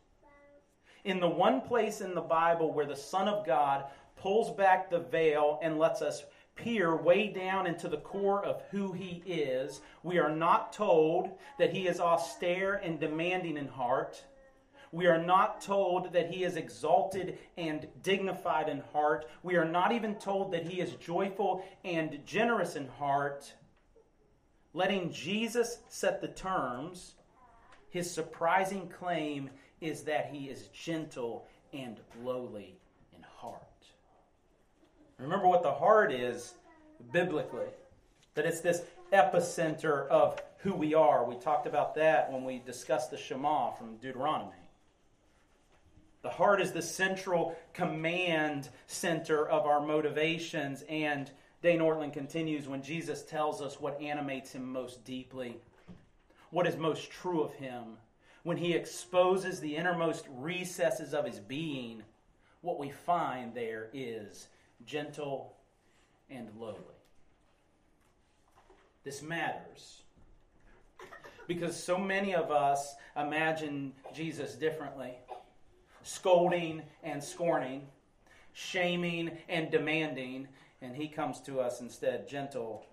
In 1.04 1.20
the 1.20 1.30
one 1.30 1.62
place 1.62 2.02
in 2.02 2.14
the 2.14 2.22
Bible 2.22 2.74
where 2.74 2.86
the 2.86 2.96
Son 2.96 3.28
of 3.28 3.46
God 3.46 3.86
pulls 4.22 4.52
back 4.52 4.90
the 4.90 5.00
veil 5.00 5.60
and 5.62 5.80
lets 5.80 6.02
us 6.02 6.24
peer 6.56 6.96
way 6.96 7.28
down 7.28 7.68
into 7.68 7.88
the 7.88 7.98
core 7.98 8.44
of 8.44 8.62
who 8.72 8.92
he 8.92 9.24
is, 9.26 9.82
we 10.04 10.20
are 10.20 10.34
not 10.34 10.74
told 10.74 11.32
that 11.58 11.74
he 11.74 11.88
is 11.88 12.00
austere 12.00 12.76
and 12.84 13.00
demanding 13.00 13.58
in 13.58 13.68
heart. 13.68 14.24
We 14.92 15.08
are 15.08 15.24
not 15.24 15.62
told 15.62 16.14
that 16.14 16.32
he 16.32 16.44
is 16.44 16.56
exalted 16.56 17.38
and 17.58 17.88
dignified 18.02 18.70
in 18.70 18.82
heart. 18.92 19.30
We 19.44 19.56
are 19.56 19.66
not 19.66 19.92
even 19.92 20.16
told 20.16 20.52
that 20.52 20.66
he 20.66 20.82
is 20.82 20.94
joyful 20.96 21.64
and 21.86 22.20
generous 22.26 22.76
in 22.76 22.88
heart. 22.88 23.54
Letting 24.74 25.12
Jesus 25.12 25.80
set 25.90 26.22
the 26.22 26.28
terms, 26.28 27.16
his 27.90 28.12
surprising 28.12 28.90
claim 28.90 29.50
is 29.80 30.04
that 30.04 30.30
he 30.32 30.50
is 30.50 30.68
gentle 30.68 31.46
and 31.72 32.00
lowly. 32.24 32.80
Remember 35.20 35.48
what 35.48 35.64
the 35.64 35.72
heart 35.72 36.12
is 36.12 36.54
biblically 37.12 37.68
that 38.36 38.46
it's 38.46 38.62
this 38.62 38.82
epicenter 39.12 40.08
of 40.08 40.40
who 40.60 40.74
we 40.74 40.94
are. 40.94 41.26
We 41.26 41.36
talked 41.36 41.68
about 41.68 41.96
that 41.96 42.32
when 42.32 42.46
we 42.46 42.60
discussed 42.60 43.12
the 43.12 43.18
Shema 43.18 43.72
from 43.72 43.98
Deuteronomy. 43.98 44.52
The 46.22 46.30
heart 46.30 46.62
is 46.62 46.72
the 46.72 46.82
central 46.82 47.56
command 47.74 48.70
center 48.88 49.48
of 49.48 49.66
our 49.66 49.80
motivations. 49.82 50.84
And 50.90 51.30
Dane 51.62 51.80
Ortlund 51.80 52.14
continues 52.14 52.68
when 52.68 52.82
Jesus 52.82 53.24
tells 53.24 53.62
us 53.62 53.80
what 53.80 54.02
animates 54.02 54.52
him 54.52 54.72
most 54.72 55.04
deeply, 55.06 55.58
what 56.52 56.68
is 56.68 56.76
most 56.78 57.12
true 57.12 57.42
of 57.42 57.54
him, 57.54 57.98
when 58.44 58.58
he 58.58 58.74
exposes 58.74 59.60
the 59.60 59.76
innermost 59.76 60.26
recesses 60.38 61.14
of 61.14 61.26
his 61.26 61.40
being, 61.40 62.04
what 62.62 62.80
we 62.80 62.90
find 62.90 63.54
there 63.54 63.90
is 63.94 64.48
gentle 64.86 65.56
and 66.30 66.50
lowly. 66.58 66.78
This 69.04 69.22
matters 69.22 70.04
because 71.48 71.82
so 71.82 71.98
many 71.98 72.36
of 72.36 72.52
us 72.52 72.96
imagine 73.16 73.94
Jesus 74.14 74.56
differently 74.56 75.16
scolding 76.04 76.82
and 77.04 77.24
scorning, 77.24 77.88
shaming 78.54 79.32
and 79.48 79.70
demanding, 79.70 80.48
and 80.82 80.96
he 80.96 81.08
comes 81.08 81.40
to 81.42 81.60
us 81.60 81.82
instead 81.82 82.28
gentle 82.28 82.86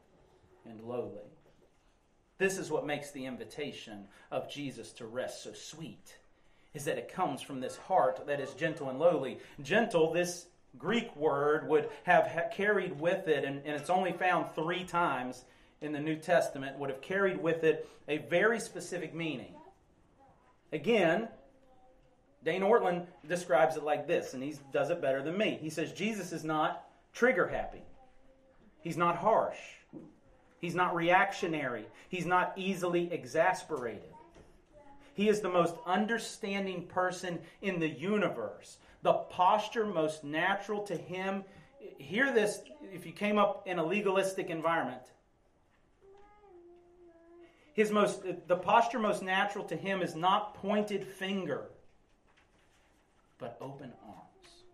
and 0.68 0.80
lowly. 0.82 1.20
This 2.38 2.58
is 2.58 2.70
what 2.70 2.86
makes 2.86 3.10
the 3.10 3.24
invitation 3.24 4.06
of 4.30 4.50
Jesus 4.50 4.92
to 4.94 5.06
rest 5.06 5.44
so 5.44 5.52
sweet, 5.54 6.18
is 6.74 6.84
that 6.84 6.98
it 6.98 7.12
comes 7.12 7.40
from 7.40 7.60
this 7.60 7.76
heart 7.76 8.26
that 8.26 8.40
is 8.40 8.52
gentle 8.54 8.90
and 8.90 8.98
lowly. 8.98 9.38
Gentle, 9.62 10.12
this 10.12 10.46
Greek 10.78 11.14
word 11.16 11.68
would 11.68 11.88
have 12.04 12.50
carried 12.52 13.00
with 13.00 13.28
it, 13.28 13.44
and, 13.44 13.62
and 13.64 13.80
it's 13.80 13.90
only 13.90 14.12
found 14.12 14.54
three 14.54 14.84
times 14.84 15.44
in 15.80 15.92
the 15.92 16.00
New 16.00 16.16
Testament, 16.16 16.78
would 16.78 16.90
have 16.90 17.00
carried 17.00 17.42
with 17.42 17.64
it 17.64 17.88
a 18.08 18.18
very 18.18 18.60
specific 18.60 19.14
meaning. 19.14 19.54
Again, 20.72 21.28
Dane 22.44 22.62
Ortlund 22.62 23.06
describes 23.26 23.76
it 23.76 23.82
like 23.82 24.06
this, 24.06 24.34
and 24.34 24.42
he 24.42 24.54
does 24.72 24.90
it 24.90 25.00
better 25.00 25.22
than 25.22 25.36
me. 25.36 25.58
He 25.60 25.70
says 25.70 25.92
Jesus 25.92 26.32
is 26.32 26.44
not 26.44 26.88
trigger 27.12 27.48
happy. 27.48 27.82
He's 28.80 28.96
not 28.96 29.16
harsh. 29.16 29.58
He's 30.60 30.74
not 30.74 30.94
reactionary. 30.94 31.86
He's 32.08 32.26
not 32.26 32.52
easily 32.56 33.12
exasperated. 33.12 34.12
He 35.14 35.28
is 35.28 35.40
the 35.40 35.48
most 35.48 35.74
understanding 35.86 36.86
person 36.86 37.40
in 37.62 37.80
the 37.80 37.88
universe. 37.88 38.78
The 39.02 39.12
posture 39.12 39.86
most 39.86 40.24
natural 40.24 40.82
to 40.84 40.96
him. 40.96 41.44
Hear 41.98 42.32
this 42.32 42.60
if 42.92 43.06
you 43.06 43.12
came 43.12 43.38
up 43.38 43.66
in 43.66 43.78
a 43.78 43.84
legalistic 43.84 44.50
environment. 44.50 45.02
His 47.74 47.90
most 47.90 48.22
the 48.46 48.56
posture 48.56 48.98
most 48.98 49.22
natural 49.22 49.64
to 49.66 49.76
him 49.76 50.02
is 50.02 50.14
not 50.14 50.54
pointed 50.54 51.06
finger 51.06 51.66
but 53.38 53.56
open 53.60 53.92
arms. 54.06 54.64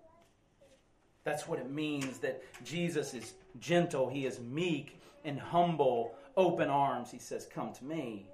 That's 1.24 1.46
what 1.46 1.58
it 1.58 1.70
means 1.70 2.18
that 2.18 2.42
Jesus 2.64 3.14
is 3.14 3.35
gentle, 3.61 4.08
he 4.08 4.26
is 4.26 4.40
meek 4.40 5.00
and 5.24 5.38
humble, 5.38 6.14
open 6.37 6.68
arms. 6.68 7.11
He 7.11 7.18
says, 7.18 7.46
Come 7.52 7.72
to 7.74 7.85
me. 7.85 8.26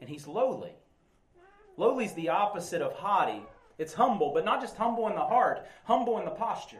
And 0.00 0.10
he's 0.10 0.26
lowly. 0.26 0.72
Lowly 1.76 2.04
is 2.04 2.12
the 2.14 2.28
opposite 2.28 2.82
of 2.82 2.92
haughty. 2.92 3.42
It's 3.78 3.94
humble, 3.94 4.32
but 4.32 4.44
not 4.44 4.60
just 4.60 4.76
humble 4.76 5.08
in 5.08 5.14
the 5.14 5.24
heart, 5.24 5.66
humble 5.84 6.18
in 6.18 6.24
the 6.24 6.30
posture 6.30 6.78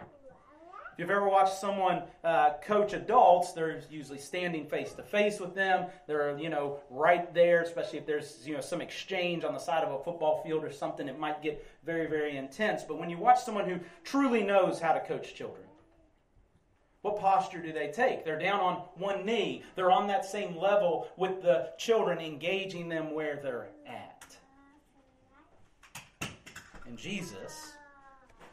If 0.00 0.98
you've 0.98 1.10
ever 1.10 1.28
watched 1.28 1.58
someone 1.58 2.02
uh, 2.24 2.54
coach 2.64 2.92
adults, 2.92 3.52
they're 3.52 3.80
usually 3.90 4.18
standing 4.18 4.66
face 4.66 4.92
to 4.94 5.02
face 5.02 5.38
with 5.40 5.54
them. 5.54 5.86
They're, 6.06 6.38
you 6.38 6.48
know, 6.48 6.80
right 6.90 7.32
there, 7.34 7.62
especially 7.62 7.98
if 7.98 8.06
there's, 8.06 8.46
you 8.46 8.54
know, 8.54 8.60
some 8.60 8.80
exchange 8.80 9.44
on 9.44 9.52
the 9.52 9.60
side 9.60 9.84
of 9.84 9.92
a 9.92 10.02
football 10.02 10.42
field 10.42 10.64
or 10.64 10.72
something. 10.72 11.06
It 11.06 11.18
might 11.18 11.42
get 11.42 11.64
very, 11.84 12.06
very 12.06 12.36
intense. 12.36 12.82
But 12.82 12.98
when 12.98 13.10
you 13.10 13.18
watch 13.18 13.42
someone 13.42 13.68
who 13.68 13.78
truly 14.04 14.42
knows 14.42 14.80
how 14.80 14.92
to 14.92 15.00
coach 15.00 15.34
children, 15.34 15.64
what 17.02 17.20
posture 17.20 17.62
do 17.62 17.72
they 17.72 17.92
take? 17.92 18.24
They're 18.24 18.38
down 18.38 18.60
on 18.60 18.74
one 18.96 19.24
knee. 19.24 19.62
They're 19.76 19.92
on 19.92 20.08
that 20.08 20.24
same 20.24 20.56
level 20.56 21.08
with 21.16 21.42
the 21.42 21.70
children, 21.78 22.18
engaging 22.18 22.88
them 22.88 23.14
where 23.14 23.38
they're 23.42 23.68
at. 23.86 24.07
And 26.88 26.96
Jesus, 26.96 27.74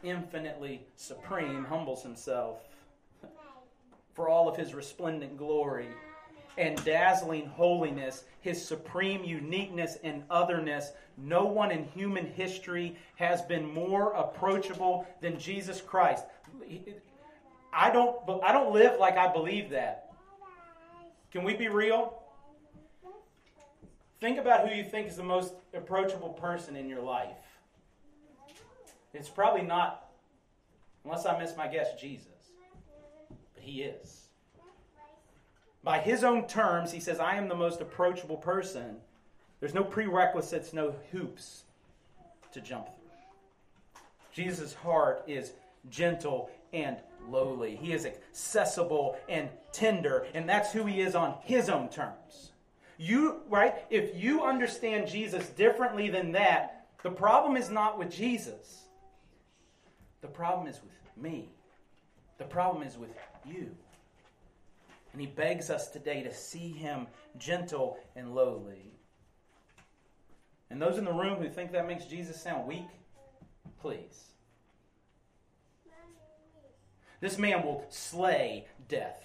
infinitely 0.02 0.82
supreme, 0.96 1.64
humbles 1.64 2.02
himself 2.02 2.58
for 4.12 4.28
all 4.28 4.46
of 4.46 4.56
his 4.56 4.74
resplendent 4.74 5.38
glory 5.38 5.88
and 6.58 6.82
dazzling 6.84 7.46
holiness, 7.46 8.24
his 8.40 8.62
supreme 8.62 9.24
uniqueness 9.24 9.96
and 10.04 10.22
otherness. 10.30 10.92
No 11.16 11.46
one 11.46 11.70
in 11.70 11.84
human 11.84 12.26
history 12.26 12.96
has 13.16 13.40
been 13.40 13.72
more 13.72 14.12
approachable 14.12 15.06
than 15.22 15.38
Jesus 15.38 15.80
Christ. 15.80 16.24
I 17.72 17.90
don't, 17.90 18.18
I 18.44 18.52
don't 18.52 18.72
live 18.72 19.00
like 19.00 19.16
I 19.16 19.32
believe 19.32 19.70
that. 19.70 20.12
Can 21.32 21.42
we 21.42 21.54
be 21.54 21.68
real? 21.68 22.22
Think 24.20 24.38
about 24.38 24.68
who 24.68 24.74
you 24.74 24.84
think 24.84 25.08
is 25.08 25.16
the 25.16 25.24
most 25.24 25.54
approachable 25.74 26.30
person 26.30 26.76
in 26.76 26.88
your 26.88 27.02
life. 27.02 27.36
It's 29.16 29.28
probably 29.28 29.62
not, 29.62 30.08
unless 31.04 31.26
I 31.26 31.38
miss 31.38 31.56
my 31.56 31.66
guess, 31.66 32.00
Jesus. 32.00 32.26
But 33.54 33.62
he 33.62 33.82
is. 33.82 34.26
By 35.82 35.98
his 36.00 36.24
own 36.24 36.46
terms, 36.46 36.92
he 36.92 37.00
says, 37.00 37.20
I 37.20 37.36
am 37.36 37.48
the 37.48 37.54
most 37.54 37.80
approachable 37.80 38.36
person. 38.36 38.96
There's 39.60 39.74
no 39.74 39.84
prerequisites, 39.84 40.72
no 40.72 40.94
hoops 41.12 41.62
to 42.52 42.60
jump 42.60 42.86
through. 42.86 44.02
Jesus' 44.32 44.74
heart 44.74 45.24
is 45.26 45.52
gentle 45.88 46.50
and 46.72 46.96
lowly. 47.28 47.76
He 47.76 47.92
is 47.92 48.04
accessible 48.04 49.16
and 49.28 49.48
tender, 49.72 50.26
and 50.34 50.48
that's 50.48 50.72
who 50.72 50.84
he 50.84 51.00
is 51.00 51.14
on 51.14 51.36
his 51.42 51.68
own 51.68 51.88
terms. 51.88 52.50
You, 52.98 53.42
right? 53.48 53.74
If 53.90 54.20
you 54.20 54.42
understand 54.42 55.08
Jesus 55.08 55.48
differently 55.50 56.10
than 56.10 56.32
that, 56.32 56.86
the 57.02 57.10
problem 57.10 57.56
is 57.56 57.70
not 57.70 57.98
with 57.98 58.10
Jesus. 58.10 58.85
The 60.26 60.32
problem 60.32 60.66
is 60.66 60.80
with 60.82 61.22
me. 61.22 61.50
The 62.38 62.44
problem 62.44 62.82
is 62.82 62.98
with 62.98 63.16
you. 63.44 63.70
And 65.12 65.20
he 65.20 65.28
begs 65.28 65.70
us 65.70 65.88
today 65.88 66.24
to 66.24 66.34
see 66.34 66.70
him 66.70 67.06
gentle 67.38 67.96
and 68.16 68.34
lowly. 68.34 68.90
And 70.68 70.82
those 70.82 70.98
in 70.98 71.04
the 71.04 71.12
room 71.12 71.40
who 71.40 71.48
think 71.48 71.70
that 71.70 71.86
makes 71.86 72.06
Jesus 72.06 72.42
sound 72.42 72.66
weak, 72.66 72.88
please. 73.80 74.24
This 77.20 77.38
man 77.38 77.62
will 77.62 77.86
slay 77.88 78.66
death. 78.88 79.22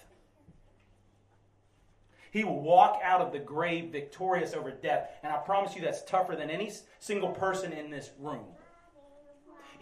He 2.30 2.44
will 2.44 2.60
walk 2.60 3.00
out 3.02 3.20
of 3.20 3.32
the 3.32 3.40
grave 3.40 3.90
victorious 3.90 4.54
over 4.54 4.70
death. 4.70 5.10
And 5.24 5.32
I 5.32 5.38
promise 5.38 5.74
you 5.74 5.82
that's 5.82 6.04
tougher 6.04 6.36
than 6.36 6.48
any 6.48 6.70
single 7.00 7.30
person 7.30 7.72
in 7.72 7.90
this 7.90 8.10
room. 8.20 8.46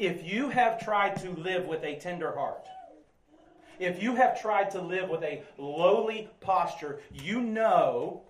If 0.01 0.27
you 0.27 0.49
have 0.49 0.83
tried 0.83 1.17
to 1.17 1.31
live 1.33 1.67
with 1.67 1.85
a 1.85 1.97
tender 1.97 2.35
heart, 2.35 2.67
if 3.79 4.03
you 4.03 4.15
have 4.15 4.41
tried 4.41 4.71
to 4.71 4.81
live 4.81 5.11
with 5.11 5.23
a 5.23 5.43
lowly 5.59 6.31
posture, 6.41 7.01
you 7.13 7.43
know 7.43 8.23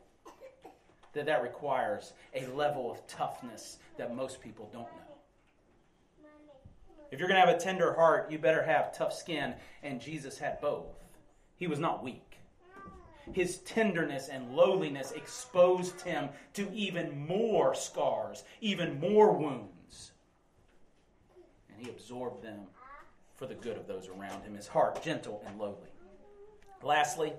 that 1.12 1.26
that 1.26 1.44
requires 1.44 2.12
a 2.34 2.44
level 2.48 2.90
of 2.90 3.06
toughness 3.06 3.78
that 3.98 4.16
most 4.16 4.40
people 4.40 4.68
don't 4.72 4.82
know. 4.82 6.26
If 7.12 7.20
you're 7.20 7.28
going 7.28 7.40
to 7.40 7.46
have 7.46 7.56
a 7.56 7.60
tender 7.60 7.94
heart, 7.94 8.32
you 8.32 8.40
better 8.40 8.64
have 8.64 8.92
tough 8.92 9.12
skin, 9.12 9.54
and 9.84 10.00
Jesus 10.00 10.38
had 10.38 10.60
both. 10.60 10.86
He 11.54 11.68
was 11.68 11.78
not 11.78 12.02
weak. 12.02 12.38
His 13.32 13.58
tenderness 13.58 14.28
and 14.28 14.56
lowliness 14.56 15.12
exposed 15.12 16.00
him 16.00 16.30
to 16.54 16.68
even 16.72 17.28
more 17.28 17.76
scars, 17.76 18.42
even 18.60 18.98
more 18.98 19.30
wounds. 19.36 19.79
He 21.80 21.88
absorbed 21.88 22.42
them 22.42 22.60
for 23.34 23.46
the 23.46 23.54
good 23.54 23.76
of 23.76 23.86
those 23.86 24.08
around 24.08 24.42
him, 24.42 24.54
his 24.54 24.68
heart 24.68 25.02
gentle 25.02 25.42
and 25.46 25.58
lowly. 25.58 25.88
Lastly, 26.82 27.32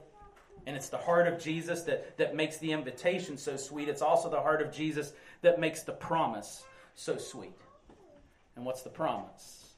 and 0.65 0.75
it's 0.75 0.89
the 0.89 0.97
heart 0.97 1.27
of 1.27 1.39
Jesus 1.39 1.83
that, 1.83 2.17
that 2.17 2.35
makes 2.35 2.57
the 2.57 2.71
invitation 2.71 3.37
so 3.37 3.55
sweet. 3.55 3.87
It's 3.87 4.01
also 4.01 4.29
the 4.29 4.41
heart 4.41 4.61
of 4.61 4.71
Jesus 4.71 5.13
that 5.41 5.59
makes 5.59 5.83
the 5.83 5.91
promise 5.91 6.63
so 6.95 7.17
sweet. 7.17 7.55
And 8.55 8.65
what's 8.65 8.81
the 8.81 8.89
promise? 8.89 9.75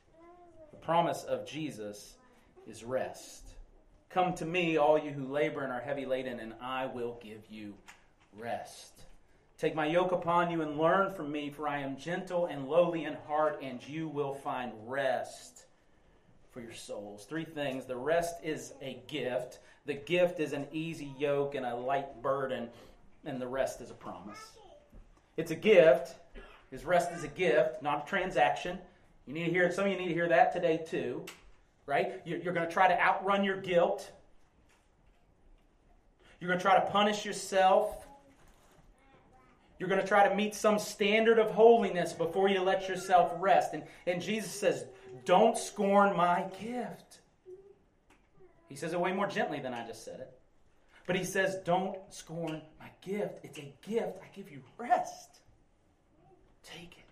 The 0.72 0.78
promise 0.78 1.24
of 1.24 1.46
Jesus 1.46 2.16
is 2.68 2.84
rest. 2.84 3.44
Come 4.10 4.34
to 4.36 4.46
me, 4.46 4.78
all 4.78 4.98
you 4.98 5.12
who 5.12 5.26
labor 5.26 5.62
and 5.62 5.72
are 5.72 5.82
heavy 5.82 6.06
laden, 6.06 6.40
and 6.40 6.54
I 6.62 6.86
will 6.86 7.20
give 7.22 7.42
you 7.50 7.74
rest. 8.38 9.04
Take 9.58 9.76
my 9.76 9.86
yoke 9.86 10.12
upon 10.12 10.52
you 10.52 10.62
and 10.62 10.78
learn 10.78 11.14
from 11.14 11.32
me, 11.32 11.50
for 11.50 11.68
I 11.68 11.80
am 11.80 11.98
gentle 11.98 12.48
and 12.48 12.68
lowly 12.68 13.06
in 13.06 13.14
heart, 13.28 13.60
and 13.62 13.86
you 13.88 14.08
will 14.08 14.34
find 14.34 14.74
rest 14.86 15.66
for 16.52 16.60
your 16.62 16.74
souls. 16.74 17.26
Three 17.26 17.46
things. 17.46 17.86
The 17.86 17.96
rest 17.96 18.36
is 18.44 18.74
a 18.82 19.02
gift. 19.08 19.60
The 19.86 19.94
gift 19.94 20.40
is 20.40 20.54
an 20.54 20.68
easy 20.72 21.14
yoke 21.18 21.56
and 21.56 21.66
a 21.66 21.76
light 21.76 22.22
burden, 22.22 22.70
and 23.26 23.42
the 23.42 23.48
rest 23.48 23.82
is 23.82 23.92
a 23.92 23.96
promise. 23.96 24.40
It's 25.38 25.52
a 25.52 25.56
gift. 25.56 26.16
His 26.72 26.86
rest 26.86 27.12
is 27.12 27.24
a 27.24 27.28
gift, 27.28 27.82
not 27.82 28.06
a 28.06 28.10
transaction. 28.10 28.80
You 29.26 29.34
need 29.34 29.46
to 29.46 29.52
hear 29.52 29.64
it. 29.64 29.74
Some 29.74 29.86
of 29.86 29.92
you 29.92 29.98
need 29.98 30.08
to 30.08 30.14
hear 30.14 30.28
that 30.30 30.54
today 30.54 30.84
too, 30.86 31.26
right? 31.86 32.22
You're, 32.26 32.40
you're 32.40 32.54
going 32.54 32.68
to 32.68 32.74
try 32.74 32.88
to 32.88 33.00
outrun 33.00 33.44
your 33.44 33.58
guilt. 33.62 34.12
You're 36.40 36.50
going 36.50 36.60
to 36.60 36.64
try 36.64 36.76
to 36.76 36.92
punish 36.92 37.26
yourself. 37.26 38.03
You're 39.84 39.90
going 39.90 40.00
to 40.00 40.08
try 40.08 40.26
to 40.26 40.34
meet 40.34 40.56
some 40.56 40.80
standard 40.80 41.40
of 41.40 41.52
holiness 41.52 42.14
before 42.14 42.48
you 42.48 42.62
let 42.62 42.88
yourself 42.88 43.34
rest. 43.38 43.74
And, 43.74 43.84
and 44.08 44.22
Jesus 44.22 44.58
says, 44.58 44.86
don't 45.26 45.58
scorn 45.58 46.16
my 46.16 46.46
gift. 46.62 47.20
He 48.70 48.78
says 48.78 48.94
it 48.94 49.00
way 49.02 49.12
more 49.12 49.28
gently 49.28 49.60
than 49.60 49.74
I 49.74 49.86
just 49.86 50.06
said 50.06 50.22
it. 50.22 50.40
But 51.06 51.18
he 51.18 51.26
says, 51.26 51.58
Don't 51.66 51.98
scorn 52.12 52.62
my 52.80 52.88
gift. 53.02 53.40
It's 53.44 53.58
a 53.58 53.74
gift. 53.86 54.20
I 54.24 54.34
give 54.34 54.50
you 54.50 54.62
rest. 54.78 55.42
Take 56.64 56.98
it. 56.98 57.03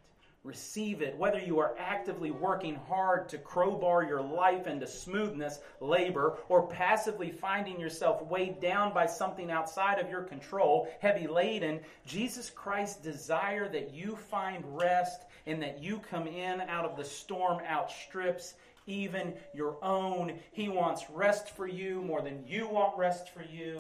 Receive 0.44 1.04
it. 1.04 1.16
Whether 1.18 1.40
you 1.40 1.60
are 1.60 1.76
actively 1.78 2.32
working 2.32 2.76
hard 2.88 3.30
to 3.30 3.38
crowbar 3.38 4.04
your 4.04 4.24
life 4.24 4.66
into 4.66 4.88
smoothness, 4.88 5.60
labor, 5.80 6.38
or 6.50 6.66
passively 6.66 7.30
finding 7.30 7.80
yourself 7.80 8.26
weighed 8.26 8.60
down 8.60 8.92
by 8.92 9.06
something 9.06 9.52
outside 9.52 10.00
of 10.00 10.10
your 10.10 10.24
control, 10.24 10.90
heavy 11.00 11.28
laden, 11.28 11.80
Jesus 12.08 12.50
Christ's 12.50 13.00
desire 13.02 13.70
that 13.70 13.94
you 13.94 14.16
find 14.16 14.64
rest 14.76 15.26
and 15.46 15.62
that 15.62 15.84
you 15.84 16.00
come 16.10 16.26
in 16.26 16.62
out 16.62 16.86
of 16.86 16.98
the 16.98 17.06
storm 17.06 17.62
outstrips 17.70 18.56
even 18.88 19.36
your 19.54 19.78
own. 19.84 20.40
He 20.52 20.70
wants 20.70 21.06
rest 21.12 21.56
for 21.56 21.68
you 21.68 22.02
more 22.02 22.22
than 22.22 22.44
you 22.48 22.68
want 22.68 22.98
rest 22.98 23.30
for 23.30 23.44
you. 23.44 23.78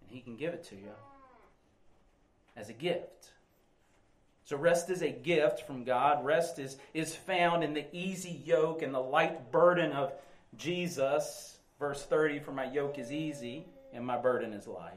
And 0.00 0.10
He 0.10 0.20
can 0.20 0.36
give 0.36 0.54
it 0.54 0.62
to 0.64 0.76
you 0.76 0.92
as 2.56 2.68
a 2.68 2.72
gift. 2.72 3.32
So 4.48 4.56
rest 4.56 4.88
is 4.88 5.02
a 5.02 5.10
gift 5.10 5.66
from 5.66 5.84
God. 5.84 6.24
Rest 6.24 6.58
is, 6.58 6.78
is 6.94 7.14
found 7.14 7.62
in 7.62 7.74
the 7.74 7.84
easy 7.94 8.40
yoke 8.46 8.80
and 8.80 8.94
the 8.94 8.98
light 8.98 9.52
burden 9.52 9.92
of 9.92 10.10
Jesus. 10.56 11.58
Verse 11.78 12.02
30 12.06 12.38
For 12.38 12.52
my 12.52 12.64
yoke 12.64 12.98
is 12.98 13.12
easy 13.12 13.66
and 13.92 14.06
my 14.06 14.16
burden 14.16 14.54
is 14.54 14.66
light. 14.66 14.94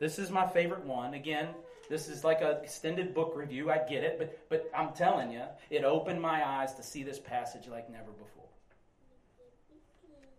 This 0.00 0.18
is 0.18 0.28
my 0.28 0.44
favorite 0.44 0.86
one. 0.86 1.14
Again, 1.14 1.50
this 1.88 2.08
is 2.08 2.24
like 2.24 2.40
an 2.40 2.56
extended 2.64 3.14
book 3.14 3.34
review. 3.36 3.70
I 3.70 3.78
get 3.78 4.02
it, 4.02 4.18
but 4.18 4.36
but 4.48 4.68
I'm 4.76 4.92
telling 4.92 5.30
you, 5.30 5.44
it 5.70 5.84
opened 5.84 6.20
my 6.20 6.44
eyes 6.44 6.74
to 6.74 6.82
see 6.82 7.04
this 7.04 7.20
passage 7.20 7.68
like 7.68 7.88
never 7.88 8.10
before. 8.10 8.48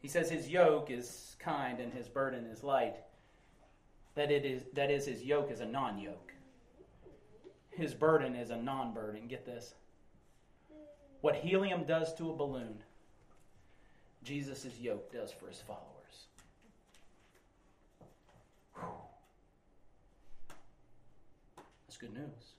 He 0.02 0.10
says 0.10 0.30
his 0.30 0.50
yoke 0.50 0.92
is 0.92 1.38
kind 1.40 1.80
and 1.80 1.94
his 1.94 2.10
burden 2.10 2.48
is 2.48 2.66
light. 2.66 2.98
That 4.16 4.30
it 4.30 4.44
is 4.44 4.64
that 4.74 4.92
is 4.92 5.06
his 5.06 5.24
yoke 5.24 5.52
is 5.52 5.62
a 5.62 5.66
non-yoke. 5.66 6.34
His 7.80 7.94
burden 7.94 8.36
is 8.36 8.50
a 8.50 8.58
non-burden. 8.58 9.28
Get 9.28 9.46
this. 9.46 9.74
What 11.22 11.36
helium 11.36 11.86
does 11.86 12.14
to 12.16 12.30
a 12.30 12.36
balloon, 12.36 12.76
Jesus' 14.24 14.78
yoke 14.80 15.14
does 15.14 15.32
for 15.32 15.48
his 15.48 15.62
followers. 15.62 15.86
That's 21.88 21.98
good 21.98 22.14
news. 22.14 22.54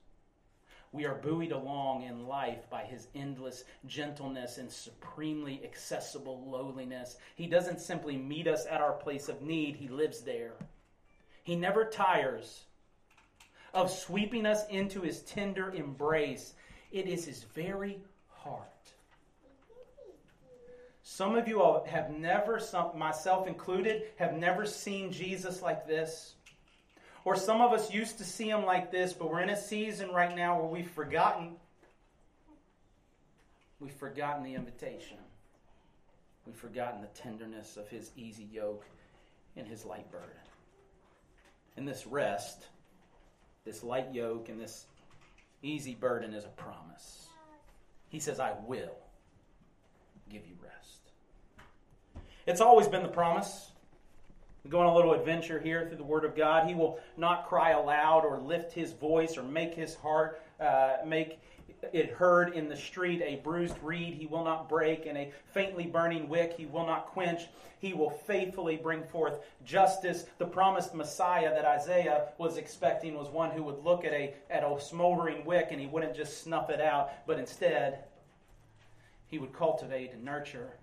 We 0.91 1.05
are 1.05 1.15
buoyed 1.15 1.51
along 1.51 2.03
in 2.03 2.27
life 2.27 2.67
by 2.69 2.83
his 2.83 3.07
endless 3.13 3.63
gentleness 3.85 4.57
and 4.57 4.71
supremely 4.71 5.61
accessible 5.63 6.43
lowliness. 6.49 7.17
He 7.35 7.45
doesn't 7.45 7.79
simply 7.79 8.17
meet 8.17 8.47
us 8.47 8.65
at 8.65 8.81
our 8.81 8.93
place 8.93 9.29
of 9.29 9.43
need, 9.43 9.75
he 9.75 9.87
lives 9.87 10.21
there. 10.21 10.53
He 11.43 11.55
never 11.55 11.85
tires 11.85 12.65
of 13.73 13.91
sweeping 13.91 14.45
us 14.45 14.67
into 14.69 15.01
his 15.01 15.21
tender 15.21 15.71
embrace. 15.71 16.53
It 16.91 17.07
is 17.07 17.25
his 17.25 17.43
very 17.43 17.99
heart. 18.29 18.67
Some 21.03 21.35
of 21.35 21.47
you 21.47 21.61
all 21.61 21.85
have 21.85 22.09
never, 22.09 22.59
some, 22.59 22.97
myself 22.97 23.47
included, 23.47 24.03
have 24.17 24.33
never 24.33 24.65
seen 24.65 25.11
Jesus 25.11 25.61
like 25.61 25.87
this. 25.87 26.35
Or 27.25 27.35
some 27.35 27.61
of 27.61 27.71
us 27.73 27.93
used 27.93 28.17
to 28.17 28.23
see 28.23 28.49
him 28.49 28.65
like 28.65 28.91
this, 28.91 29.13
but 29.13 29.29
we're 29.29 29.41
in 29.41 29.49
a 29.49 29.61
season 29.61 30.09
right 30.11 30.35
now 30.35 30.59
where 30.59 30.69
we've 30.69 30.89
forgotten. 30.89 31.57
We've 33.79 33.93
forgotten 33.93 34.43
the 34.43 34.55
invitation. 34.55 35.17
We've 36.45 36.55
forgotten 36.55 37.01
the 37.01 37.07
tenderness 37.07 37.77
of 37.77 37.87
his 37.89 38.11
easy 38.15 38.47
yoke 38.51 38.85
and 39.55 39.67
his 39.67 39.85
light 39.85 40.09
burden. 40.11 40.29
And 41.77 41.87
this 41.87 42.07
rest, 42.07 42.67
this 43.65 43.83
light 43.83 44.13
yoke, 44.13 44.49
and 44.49 44.59
this 44.59 44.85
easy 45.61 45.93
burden 45.93 46.33
is 46.33 46.45
a 46.45 46.49
promise. 46.49 47.27
He 48.09 48.19
says, 48.19 48.39
I 48.39 48.53
will 48.65 48.97
give 50.29 50.45
you 50.47 50.55
rest. 50.63 52.25
It's 52.47 52.61
always 52.61 52.87
been 52.87 53.03
the 53.03 53.09
promise. 53.09 53.71
We 54.63 54.69
go 54.69 54.79
on 54.79 54.87
a 54.87 54.95
little 54.95 55.13
adventure 55.13 55.59
here 55.59 55.87
through 55.87 55.97
the 55.97 56.03
Word 56.03 56.25
of 56.25 56.35
God. 56.35 56.67
He 56.67 56.75
will 56.75 56.99
not 57.17 57.47
cry 57.47 57.71
aloud 57.71 58.25
or 58.25 58.39
lift 58.39 58.73
his 58.73 58.93
voice 58.93 59.37
or 59.37 59.43
make 59.43 59.73
his 59.73 59.95
heart 59.95 60.41
uh, 60.59 60.97
make 61.05 61.39
it 61.93 62.11
heard 62.11 62.53
in 62.53 62.69
the 62.69 62.75
street. 62.75 63.21
A 63.21 63.37
bruised 63.43 63.75
reed 63.81 64.13
he 64.13 64.25
will 64.25 64.43
not 64.43 64.69
break, 64.69 65.05
and 65.05 65.17
a 65.17 65.31
faintly 65.53 65.85
burning 65.85 66.29
wick 66.29 66.53
he 66.57 66.65
will 66.65 66.85
not 66.85 67.07
quench. 67.07 67.43
He 67.79 67.93
will 67.93 68.11
faithfully 68.11 68.77
bring 68.77 69.03
forth 69.03 69.39
justice. 69.65 70.25
The 70.37 70.45
promised 70.45 70.93
Messiah 70.93 71.53
that 71.53 71.65
Isaiah 71.65 72.29
was 72.37 72.57
expecting 72.57 73.15
was 73.15 73.29
one 73.29 73.51
who 73.51 73.63
would 73.63 73.83
look 73.83 74.05
at 74.05 74.13
a 74.13 74.33
at 74.49 74.63
a 74.63 74.79
smoldering 74.79 75.45
wick 75.45 75.67
and 75.71 75.79
he 75.79 75.87
wouldn't 75.87 76.15
just 76.15 76.43
snuff 76.43 76.69
it 76.69 76.81
out, 76.81 77.11
but 77.25 77.39
instead 77.39 78.03
he 79.27 79.39
would 79.39 79.53
cultivate 79.53 80.13
and 80.13 80.23
nurture 80.23 80.73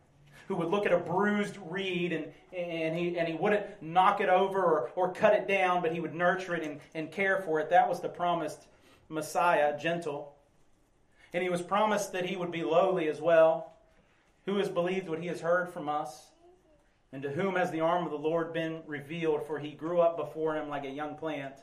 who 0.48 0.56
would 0.56 0.68
look 0.68 0.86
at 0.86 0.92
a 0.92 0.98
bruised 0.98 1.58
reed 1.68 2.10
and, 2.10 2.24
and, 2.56 2.98
he, 2.98 3.18
and 3.18 3.28
he 3.28 3.34
wouldn't 3.34 3.64
knock 3.82 4.22
it 4.22 4.30
over 4.30 4.58
or, 4.58 4.90
or 4.96 5.12
cut 5.12 5.34
it 5.34 5.46
down, 5.46 5.82
but 5.82 5.92
he 5.92 6.00
would 6.00 6.14
nurture 6.14 6.54
it 6.54 6.62
and, 6.62 6.80
and 6.94 7.12
care 7.12 7.42
for 7.42 7.60
it. 7.60 7.68
That 7.68 7.86
was 7.86 8.00
the 8.00 8.08
promised 8.08 8.66
Messiah, 9.10 9.78
gentle. 9.78 10.34
And 11.32 11.42
he 11.42 11.48
was 11.48 11.62
promised 11.62 12.12
that 12.12 12.26
he 12.26 12.36
would 12.36 12.50
be 12.50 12.64
lowly 12.64 13.08
as 13.08 13.20
well. 13.20 13.72
Who 14.46 14.56
has 14.56 14.68
believed 14.68 15.08
what 15.08 15.20
he 15.20 15.28
has 15.28 15.40
heard 15.40 15.68
from 15.68 15.88
us? 15.88 16.26
And 17.12 17.22
to 17.22 17.30
whom 17.30 17.56
has 17.56 17.70
the 17.70 17.80
arm 17.80 18.04
of 18.04 18.10
the 18.10 18.18
Lord 18.18 18.52
been 18.52 18.80
revealed? 18.86 19.46
For 19.46 19.58
he 19.58 19.72
grew 19.72 20.00
up 20.00 20.16
before 20.16 20.56
him 20.56 20.68
like 20.68 20.84
a 20.84 20.90
young 20.90 21.16
plant 21.16 21.54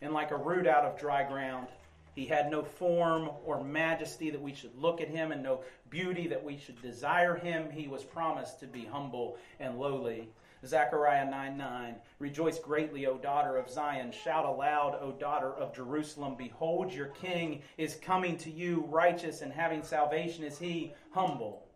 and 0.00 0.12
like 0.12 0.30
a 0.30 0.36
root 0.36 0.66
out 0.66 0.84
of 0.84 0.98
dry 0.98 1.22
ground. 1.24 1.68
He 2.14 2.26
had 2.26 2.50
no 2.50 2.62
form 2.62 3.30
or 3.44 3.64
majesty 3.64 4.30
that 4.30 4.40
we 4.40 4.54
should 4.54 4.76
look 4.76 5.00
at 5.00 5.08
him, 5.08 5.32
and 5.32 5.42
no 5.42 5.60
beauty 5.88 6.26
that 6.28 6.44
we 6.44 6.58
should 6.58 6.80
desire 6.82 7.36
him. 7.36 7.70
He 7.70 7.88
was 7.88 8.04
promised 8.04 8.60
to 8.60 8.66
be 8.66 8.84
humble 8.84 9.38
and 9.58 9.78
lowly. 9.78 10.28
Zechariah 10.64 11.28
9 11.28 11.56
9. 11.56 11.94
Rejoice 12.20 12.58
greatly, 12.58 13.06
O 13.06 13.18
daughter 13.18 13.56
of 13.56 13.68
Zion. 13.68 14.12
Shout 14.12 14.44
aloud, 14.44 14.98
O 15.00 15.10
daughter 15.10 15.52
of 15.52 15.74
Jerusalem. 15.74 16.36
Behold, 16.36 16.92
your 16.92 17.08
king 17.08 17.62
is 17.78 17.96
coming 17.96 18.36
to 18.38 18.50
you, 18.50 18.84
righteous 18.88 19.42
and 19.42 19.52
having 19.52 19.82
salvation 19.82 20.44
is 20.44 20.58
he, 20.58 20.92
humble, 21.10 21.66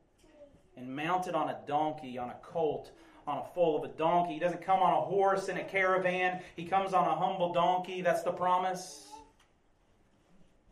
and 0.77 0.94
mounted 0.94 1.35
on 1.35 1.49
a 1.49 1.59
donkey, 1.66 2.16
on 2.16 2.31
a 2.31 2.37
colt, 2.42 2.92
on 3.27 3.38
a 3.38 3.44
foal 3.55 3.83
of 3.83 3.90
a 3.90 3.94
donkey. 3.94 4.35
He 4.35 4.38
doesn't 4.38 4.62
come 4.62 4.81
on 4.81 4.92
a 4.92 5.01
horse 5.01 5.49
in 5.49 5.57
a 5.57 5.64
caravan, 5.64 6.40
he 6.55 6.64
comes 6.64 6.94
on 6.94 7.07
a 7.07 7.16
humble 7.16 7.53
donkey. 7.53 8.03
That's 8.03 8.22
the 8.22 8.33
promise. 8.33 9.09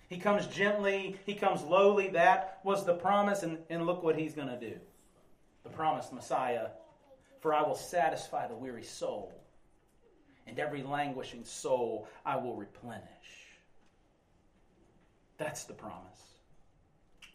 He 0.08 0.18
comes 0.18 0.46
gently, 0.46 1.16
he 1.26 1.34
comes 1.34 1.62
lowly. 1.62 2.10
That 2.10 2.60
was 2.62 2.84
the 2.84 2.94
promise, 2.94 3.42
and, 3.42 3.58
and 3.70 3.86
look 3.86 4.04
what 4.04 4.16
he's 4.16 4.34
going 4.34 4.48
to 4.48 4.60
do. 4.60 4.76
The 5.64 5.70
promised 5.70 6.12
Messiah 6.12 6.68
for 7.44 7.52
I 7.52 7.60
will 7.60 7.74
satisfy 7.74 8.48
the 8.48 8.54
weary 8.54 8.82
soul, 8.82 9.30
and 10.46 10.58
every 10.58 10.82
languishing 10.82 11.44
soul 11.44 12.08
I 12.24 12.36
will 12.36 12.56
replenish. 12.56 13.02
That's 15.36 15.64
the 15.64 15.74
promise. 15.74 16.38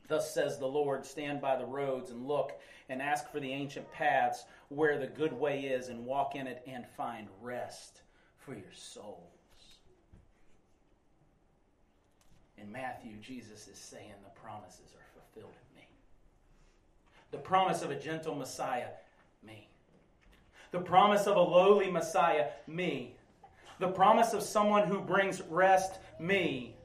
Thus 0.08 0.34
says 0.34 0.58
the 0.58 0.66
Lord 0.66 1.06
Stand 1.06 1.42
by 1.42 1.58
the 1.58 1.66
roads 1.68 2.10
and 2.10 2.28
look 2.28 2.60
and 2.90 3.04
ask 3.04 3.32
for 3.32 3.40
the 3.40 3.54
ancient 3.54 3.92
paths 3.92 4.46
where 4.70 4.98
the 4.98 5.06
good 5.06 5.32
way 5.32 5.66
is, 5.66 5.90
and 5.90 6.08
walk 6.08 6.34
in 6.34 6.48
it 6.48 6.64
and 6.66 6.88
find 6.98 7.28
rest 7.40 8.02
for 8.40 8.54
your 8.54 8.74
souls. 8.74 9.20
In 12.58 12.72
Matthew, 12.72 13.12
Jesus 13.22 13.68
is 13.68 13.78
saying 13.78 14.14
the 14.24 14.40
promises 14.42 14.96
are 14.96 15.22
fulfilled 15.22 15.54
in 15.54 15.82
me. 15.82 15.88
The 17.30 17.38
promise 17.38 17.84
of 17.84 17.92
a 17.92 18.00
gentle 18.00 18.34
Messiah, 18.34 18.88
me. 19.46 19.69
The 20.72 20.80
promise 20.80 21.26
of 21.28 21.36
a 21.36 21.42
lowly 21.42 21.90
Messiah, 21.90 22.50
me. 22.68 23.16
The 23.80 23.88
promise 23.88 24.34
of 24.34 24.44
someone 24.44 24.88
who 24.88 25.00
brings 25.00 25.42
rest, 25.50 26.00
me. 26.20 26.76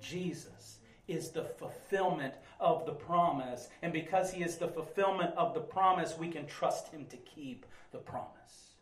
Jesus 0.00 0.78
is 1.08 1.30
the 1.30 1.44
fulfillment 1.44 2.34
of 2.60 2.86
the 2.86 2.92
promise. 2.92 3.68
And 3.82 3.92
because 3.92 4.32
he 4.32 4.42
is 4.42 4.56
the 4.56 4.68
fulfillment 4.68 5.34
of 5.36 5.54
the 5.54 5.60
promise, 5.60 6.16
we 6.18 6.28
can 6.28 6.46
trust 6.46 6.88
him 6.88 7.06
to 7.06 7.16
keep 7.16 7.66
the 7.92 7.98
promise. 7.98 8.74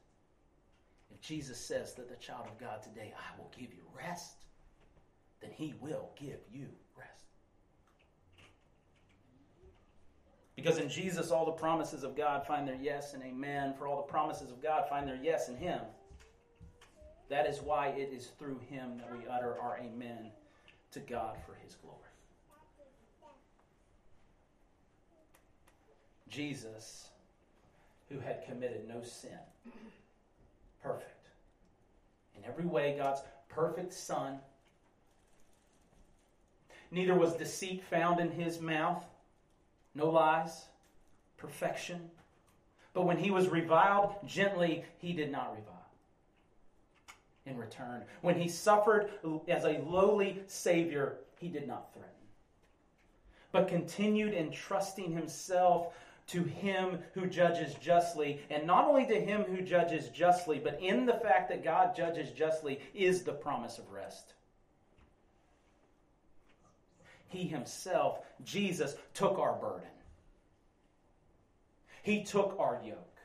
If 1.10 1.20
Jesus 1.20 1.58
says 1.58 1.94
that 1.94 2.08
the 2.08 2.16
child 2.16 2.46
of 2.46 2.58
God 2.58 2.82
today, 2.82 3.14
I 3.16 3.38
will 3.38 3.50
give 3.56 3.72
you 3.72 3.84
rest, 3.96 4.44
then 5.40 5.50
he 5.52 5.74
will 5.80 6.10
give 6.16 6.40
you 6.52 6.68
Because 10.56 10.78
in 10.78 10.88
Jesus, 10.88 11.30
all 11.30 11.44
the 11.44 11.52
promises 11.52 12.04
of 12.04 12.16
God 12.16 12.46
find 12.46 12.66
their 12.66 12.76
yes 12.76 13.14
and 13.14 13.22
amen. 13.22 13.74
For 13.74 13.88
all 13.88 13.96
the 13.96 14.02
promises 14.10 14.50
of 14.50 14.62
God 14.62 14.88
find 14.88 15.06
their 15.06 15.18
yes 15.20 15.48
in 15.48 15.56
Him. 15.56 15.80
That 17.28 17.46
is 17.46 17.60
why 17.60 17.88
it 17.88 18.12
is 18.12 18.28
through 18.38 18.60
Him 18.68 18.98
that 18.98 19.12
we 19.12 19.26
utter 19.26 19.56
our 19.60 19.78
amen 19.78 20.30
to 20.92 21.00
God 21.00 21.36
for 21.44 21.54
His 21.64 21.74
glory. 21.74 21.98
Jesus, 26.28 27.08
who 28.08 28.18
had 28.18 28.44
committed 28.44 28.88
no 28.88 29.02
sin, 29.02 29.38
perfect. 30.82 31.10
In 32.36 32.44
every 32.44 32.66
way, 32.66 32.96
God's 32.98 33.22
perfect 33.48 33.92
Son. 33.92 34.38
Neither 36.90 37.14
was 37.14 37.34
deceit 37.34 37.82
found 37.84 38.20
in 38.20 38.30
his 38.30 38.60
mouth 38.60 39.04
no 39.94 40.10
lies, 40.10 40.64
perfection. 41.36 42.10
But 42.92 43.06
when 43.06 43.18
he 43.18 43.30
was 43.30 43.48
reviled 43.48 44.14
gently, 44.26 44.84
he 44.98 45.12
did 45.12 45.30
not 45.30 45.54
revile 45.54 45.74
in 47.46 47.58
return. 47.58 48.02
When 48.22 48.40
he 48.40 48.48
suffered 48.48 49.10
as 49.48 49.64
a 49.64 49.82
lowly 49.86 50.42
Savior, 50.46 51.16
he 51.38 51.48
did 51.48 51.66
not 51.66 51.92
threaten, 51.92 52.10
but 53.52 53.68
continued 53.68 54.32
entrusting 54.32 55.12
himself 55.12 55.94
to 56.28 56.42
him 56.42 56.98
who 57.12 57.26
judges 57.26 57.74
justly. 57.74 58.40
And 58.48 58.66
not 58.66 58.86
only 58.86 59.06
to 59.06 59.20
him 59.20 59.42
who 59.42 59.60
judges 59.62 60.08
justly, 60.08 60.58
but 60.58 60.80
in 60.80 61.04
the 61.04 61.14
fact 61.14 61.50
that 61.50 61.62
God 61.62 61.94
judges 61.94 62.30
justly 62.30 62.80
is 62.94 63.22
the 63.22 63.32
promise 63.32 63.78
of 63.78 63.90
rest. 63.90 64.32
He 67.34 67.48
himself, 67.48 68.20
Jesus, 68.44 68.94
took 69.12 69.40
our 69.40 69.54
burden. 69.54 69.88
He 72.04 72.22
took 72.22 72.54
our 72.60 72.80
yoke, 72.84 73.16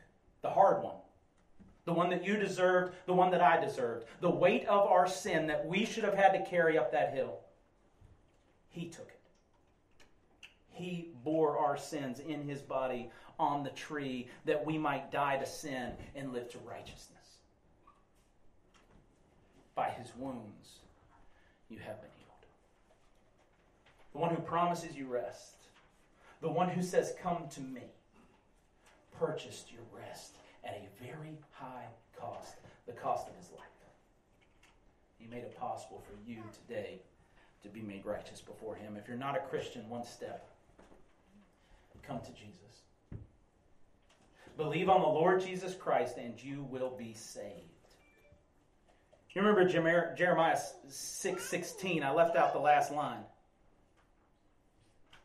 the 0.42 0.50
hard 0.50 0.82
one, 0.82 0.96
the 1.86 1.94
one 1.94 2.10
that 2.10 2.26
you 2.26 2.36
deserved, 2.36 2.96
the 3.06 3.14
one 3.14 3.30
that 3.30 3.42
I 3.42 3.64
deserved, 3.64 4.06
the 4.20 4.30
weight 4.30 4.66
of 4.66 4.88
our 4.88 5.08
sin 5.08 5.46
that 5.48 5.68
we 5.68 5.86
should 5.86 6.04
have 6.04 6.16
had 6.16 6.32
to 6.32 6.50
carry 6.50 6.76
up 6.76 6.92
that 6.92 7.14
hill. 7.14 7.38
He 8.70 8.88
took 8.88 9.08
it. 9.08 9.20
He 10.72 11.12
bore 11.24 11.60
our 11.60 11.78
sins 11.78 12.20
in 12.20 12.48
his 12.48 12.64
body 12.64 13.12
on 13.38 13.64
the 13.64 13.70
tree 13.70 14.28
that 14.46 14.66
we 14.66 14.80
might 14.80 15.12
die 15.12 15.38
to 15.38 15.46
sin 15.46 15.92
and 16.16 16.34
live 16.34 16.50
to 16.54 16.58
righteousness. 16.60 17.18
By 19.76 19.92
his 19.92 20.12
wounds, 20.18 20.80
you 21.70 21.78
have 21.78 22.02
been 22.02 22.19
the 24.14 24.20
one 24.20 24.34
who 24.34 24.42
promises 24.42 24.96
you 24.96 25.08
rest, 25.08 25.56
the 26.42 26.50
one 26.50 26.70
who 26.70 26.82
says, 26.82 27.14
Come 27.22 27.48
to 27.52 27.62
me, 27.62 27.84
purchased 29.18 29.72
your 29.72 29.82
rest 29.96 30.36
at 30.64 30.76
a 30.82 31.04
very 31.04 31.38
high 31.52 31.88
cost, 32.20 32.56
the 32.86 32.94
cost 32.94 33.28
of 33.28 33.36
his 33.36 33.52
life. 33.52 33.66
He 35.18 35.28
made 35.28 35.44
it 35.44 35.58
possible 35.58 36.02
for 36.06 36.30
you 36.30 36.44
today 36.54 37.02
to 37.64 37.70
be 37.70 37.82
made 37.82 38.06
righteous 38.06 38.42
before 38.42 38.76
him. 38.76 38.96
If 38.98 39.08
you're 39.08 39.18
not 39.18 39.36
a 39.36 39.42
Christian, 39.42 39.88
one 39.90 40.06
step 40.06 40.50
come 42.10 42.20
to 42.22 42.32
Jesus. 42.32 42.82
Believe 44.58 44.90
on 44.90 45.02
the 45.02 45.08
Lord 45.08 45.42
Jesus 45.42 45.76
Christ, 45.76 46.18
and 46.18 46.42
you 46.42 46.64
will 46.72 46.96
be 46.98 47.14
saved. 47.14 47.54
You 49.32 49.44
remember 49.44 49.66
Jeremiah 50.16 50.58
6 50.90 51.44
16? 51.44 52.04
I 52.04 52.12
left 52.12 52.36
out 52.36 52.54
the 52.54 52.60
last 52.60 52.92
line. 52.92 53.22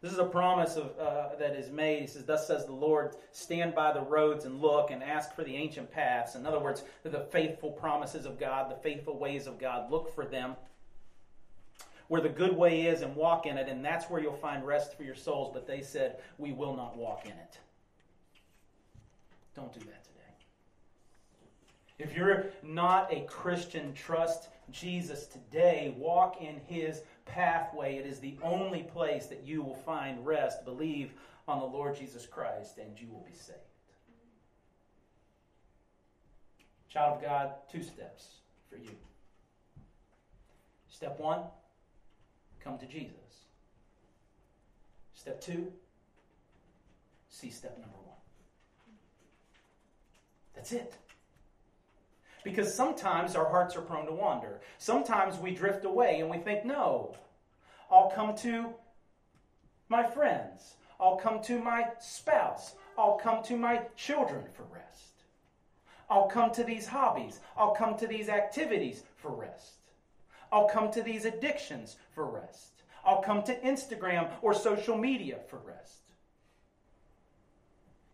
This 0.04 0.12
is 0.12 0.18
a 0.18 0.26
promise 0.26 0.76
of, 0.76 0.92
uh, 0.98 1.34
that 1.38 1.56
is 1.56 1.70
made. 1.70 2.02
He 2.02 2.06
says, 2.06 2.24
Thus 2.24 2.46
says 2.46 2.66
the 2.66 2.72
Lord, 2.72 3.16
stand 3.32 3.74
by 3.74 3.90
the 3.90 4.02
roads 4.02 4.44
and 4.44 4.60
look 4.60 4.90
and 4.90 5.02
ask 5.02 5.34
for 5.34 5.44
the 5.44 5.56
ancient 5.56 5.90
paths. 5.90 6.34
In 6.34 6.44
other 6.44 6.60
words, 6.60 6.84
the 7.04 7.20
faithful 7.32 7.70
promises 7.70 8.26
of 8.26 8.38
God, 8.38 8.70
the 8.70 8.76
faithful 8.82 9.18
ways 9.18 9.46
of 9.46 9.58
God. 9.58 9.90
Look 9.90 10.14
for 10.14 10.26
them 10.26 10.56
where 12.08 12.20
the 12.20 12.28
good 12.28 12.54
way 12.54 12.82
is 12.82 13.00
and 13.00 13.16
walk 13.16 13.46
in 13.46 13.56
it, 13.56 13.66
and 13.66 13.82
that's 13.82 14.10
where 14.10 14.20
you'll 14.20 14.34
find 14.34 14.66
rest 14.66 14.94
for 14.94 15.04
your 15.04 15.14
souls. 15.14 15.52
But 15.54 15.66
they 15.66 15.80
said, 15.80 16.18
We 16.36 16.52
will 16.52 16.76
not 16.76 16.98
walk 16.98 17.24
in 17.24 17.32
it. 17.32 17.58
Don't 19.56 19.72
do 19.72 19.80
that. 19.86 20.04
If 22.04 22.14
you're 22.14 22.44
not 22.62 23.10
a 23.10 23.22
Christian, 23.22 23.94
trust 23.94 24.48
Jesus 24.70 25.26
today. 25.26 25.94
Walk 25.96 26.36
in 26.42 26.60
his 26.66 27.00
pathway. 27.24 27.96
It 27.96 28.04
is 28.04 28.18
the 28.18 28.36
only 28.42 28.82
place 28.82 29.26
that 29.26 29.42
you 29.42 29.62
will 29.62 29.74
find 29.86 30.24
rest. 30.24 30.66
Believe 30.66 31.14
on 31.48 31.60
the 31.60 31.64
Lord 31.64 31.96
Jesus 31.96 32.26
Christ, 32.26 32.76
and 32.76 33.00
you 33.00 33.08
will 33.10 33.24
be 33.26 33.34
saved. 33.34 33.58
Child 36.90 37.16
of 37.16 37.22
God, 37.22 37.50
two 37.72 37.82
steps 37.82 38.26
for 38.68 38.76
you. 38.76 38.90
Step 40.90 41.18
one, 41.18 41.40
come 42.62 42.76
to 42.78 42.86
Jesus. 42.86 43.16
Step 45.14 45.40
two, 45.40 45.72
see 47.30 47.50
step 47.50 47.78
number 47.78 47.96
one. 47.96 48.14
That's 50.54 50.72
it. 50.72 50.94
Because 52.44 52.72
sometimes 52.72 53.34
our 53.34 53.48
hearts 53.48 53.74
are 53.74 53.80
prone 53.80 54.06
to 54.06 54.12
wander. 54.12 54.60
Sometimes 54.78 55.38
we 55.38 55.50
drift 55.50 55.84
away 55.84 56.20
and 56.20 56.30
we 56.30 56.38
think, 56.38 56.64
no, 56.64 57.16
I'll 57.90 58.10
come 58.10 58.36
to 58.38 58.74
my 59.88 60.04
friends. 60.04 60.76
I'll 61.00 61.16
come 61.16 61.42
to 61.42 61.58
my 61.58 61.88
spouse. 62.00 62.74
I'll 62.96 63.16
come 63.16 63.42
to 63.44 63.56
my 63.56 63.82
children 63.96 64.44
for 64.52 64.64
rest. 64.64 64.84
I'll 66.10 66.28
come 66.28 66.52
to 66.52 66.62
these 66.62 66.86
hobbies. 66.86 67.40
I'll 67.56 67.74
come 67.74 67.96
to 67.96 68.06
these 68.06 68.28
activities 68.28 69.02
for 69.16 69.30
rest. 69.34 69.78
I'll 70.52 70.68
come 70.68 70.90
to 70.92 71.02
these 71.02 71.24
addictions 71.24 71.96
for 72.14 72.26
rest. 72.26 72.82
I'll 73.04 73.22
come 73.22 73.42
to 73.44 73.58
Instagram 73.60 74.30
or 74.42 74.54
social 74.54 74.96
media 74.96 75.38
for 75.48 75.58
rest. 75.66 76.02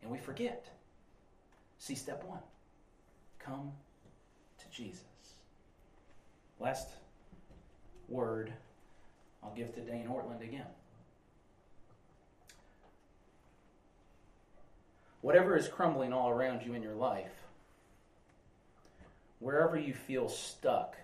And 0.03 0.11
we 0.11 0.19
forget. 0.19 0.67
See 1.79 1.95
step 1.95 2.25
one 2.25 2.41
come 3.41 3.73
Jesus. 4.71 5.05
Last 6.59 6.89
word 8.09 8.53
I'll 9.43 9.55
give 9.55 9.75
to 9.75 9.81
Dane 9.81 10.09
Ortlund 10.09 10.43
again. 10.43 10.67
Whatever 15.23 15.57
is 15.57 15.69
crumbling 15.69 16.13
all 16.13 16.31
around 16.31 16.63
you 16.65 16.75
in 16.75 16.83
your 16.83 16.95
life, 16.95 17.33
wherever 19.39 19.79
you 19.79 19.93
feel 19.93 20.29
stuck, 20.29 20.97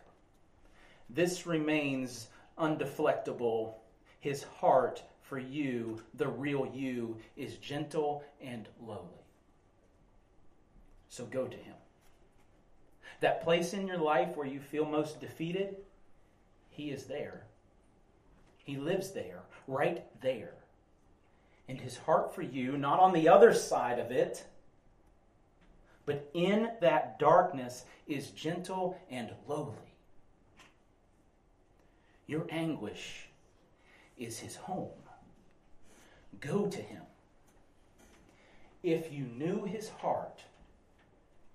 this 1.11 1.47
remains 1.47 2.29
undeflectable. 2.59 3.75
His 4.21 4.43
heart 4.43 5.03
for 5.23 5.39
you, 5.39 6.01
the 6.15 6.29
real 6.29 6.71
you, 6.73 7.17
is 7.37 7.57
gentle 7.57 8.25
and 8.41 8.69
lowly. 8.87 9.03
So 11.09 11.25
go 11.27 11.47
to 11.47 11.57
him. 11.57 11.75
That 13.21 13.43
place 13.43 13.73
in 13.73 13.87
your 13.87 13.99
life 13.99 14.37
where 14.37 14.47
you 14.47 14.61
feel 14.61 14.85
most 14.85 15.21
defeated, 15.21 15.77
he 16.71 16.91
is 16.91 17.05
there. 17.05 17.45
He 18.59 18.77
lives 18.77 19.13
there, 19.13 19.43
right 19.67 20.05
there. 20.21 20.55
And 21.69 21.81
his 21.81 21.97
heart 21.97 22.35
for 22.35 22.43
you, 22.43 22.77
not 22.77 23.01
on 23.01 23.13
the 23.13 23.29
other 23.29 23.55
side 23.55 23.99
of 23.99 24.11
it, 24.11 24.45
but 26.05 26.29
in 26.35 26.71
that 26.81 27.19
darkness, 27.19 27.85
is 28.07 28.31
gentle 28.31 28.97
and 29.11 29.31
lowly. 29.49 29.75
Your 32.27 32.47
anguish 32.51 33.29
is 34.19 34.39
his 34.39 34.57
home. 34.57 34.91
Go 36.41 36.67
to 36.67 36.81
him. 36.81 37.03
If 38.83 39.13
you 39.13 39.25
knew 39.25 39.65
his 39.65 39.89
heart, 39.89 40.43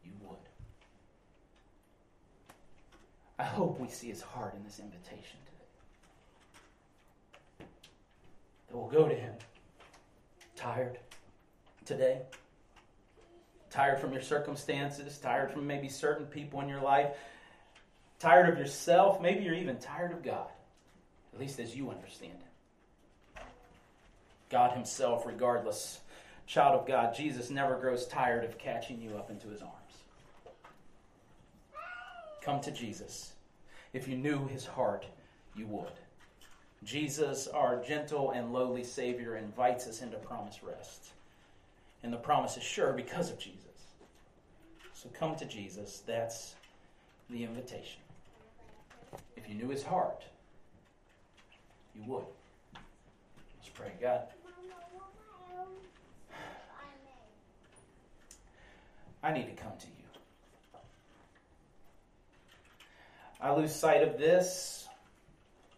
you 0.04 0.12
would. 0.21 0.38
I 3.41 3.43
hope 3.43 3.80
we 3.80 3.88
see 3.89 4.08
his 4.08 4.21
heart 4.21 4.54
in 4.56 4.63
this 4.63 4.77
invitation 4.77 5.39
today. 7.58 7.65
That 8.67 8.77
we'll 8.77 8.88
go 8.88 9.08
to 9.08 9.15
him. 9.15 9.34
Tired 10.56 10.99
today? 11.86 12.21
Tired 13.71 13.99
from 13.99 14.13
your 14.13 14.21
circumstances? 14.21 15.17
Tired 15.17 15.51
from 15.51 15.65
maybe 15.65 15.89
certain 15.89 16.27
people 16.27 16.62
in 16.62 16.69
your 16.69 16.82
life? 16.82 17.15
Tired 18.19 18.47
of 18.47 18.60
yourself? 18.60 19.19
Maybe 19.19 19.43
you're 19.43 19.56
even 19.56 19.80
tired 19.80 20.12
of 20.12 20.21
God 20.21 20.49
at 21.34 21.39
least 21.39 21.60
as 21.60 21.75
you 21.75 21.89
understand 21.89 22.34
it. 22.34 23.41
God 24.51 24.73
Himself, 24.73 25.25
regardless, 25.25 25.99
child 26.45 26.80
of 26.80 26.86
God, 26.86 27.15
Jesus 27.15 27.49
never 27.49 27.75
grows 27.80 28.06
tired 28.06 28.43
of 28.43 28.60
catching 28.60 29.01
you 29.01 29.17
up 29.17 29.32
into 29.32 29.47
His 29.47 29.63
arms. 29.63 29.81
Come 32.41 32.60
to 32.62 32.71
Jesus. 32.71 33.34
If 33.93 34.08
you 34.08 34.17
knew 34.17 34.47
His 34.47 34.65
heart, 34.65 35.06
you 35.56 35.67
would. 35.67 35.91
Jesus, 36.84 37.47
our 37.47 37.82
gentle 37.84 38.32
and 38.32 38.51
lowly 38.51 38.84
Savior, 38.84 39.38
invites 39.38 39.88
us 39.88 40.01
into 40.01 40.17
promised 40.17 40.63
rest. 40.63 41.12
And 42.04 42.12
the 42.12 42.17
promise 42.17 42.58
is 42.58 42.63
sure 42.63 42.93
because 42.93 43.30
of 43.30 43.38
Jesus. 43.38 43.60
So 44.93 45.10
come 45.17 45.36
to 45.36 45.45
Jesus. 45.45 46.01
That's 46.06 46.56
the 47.30 47.43
invitation. 47.43 48.01
If 49.36 49.47
you 49.47 49.56
knew 49.56 49.69
his 49.69 49.84
heart, 49.84 50.23
you 51.95 52.04
would. 52.08 52.25
Let's 52.73 53.69
pray. 53.73 53.91
God. 54.01 54.21
I 59.23 59.32
need 59.32 59.45
to 59.45 59.63
come 59.63 59.73
to 59.80 59.86
you. 59.86 59.90
I 63.41 63.54
lose 63.54 63.73
sight 63.73 64.04
of 64.04 64.17
this 64.17 64.88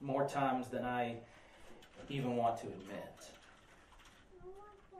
more 0.01 0.27
times 0.27 0.67
than 0.67 0.83
I 0.83 1.15
even 2.09 2.35
want 2.35 2.57
to 2.61 2.67
admit. 2.67 3.29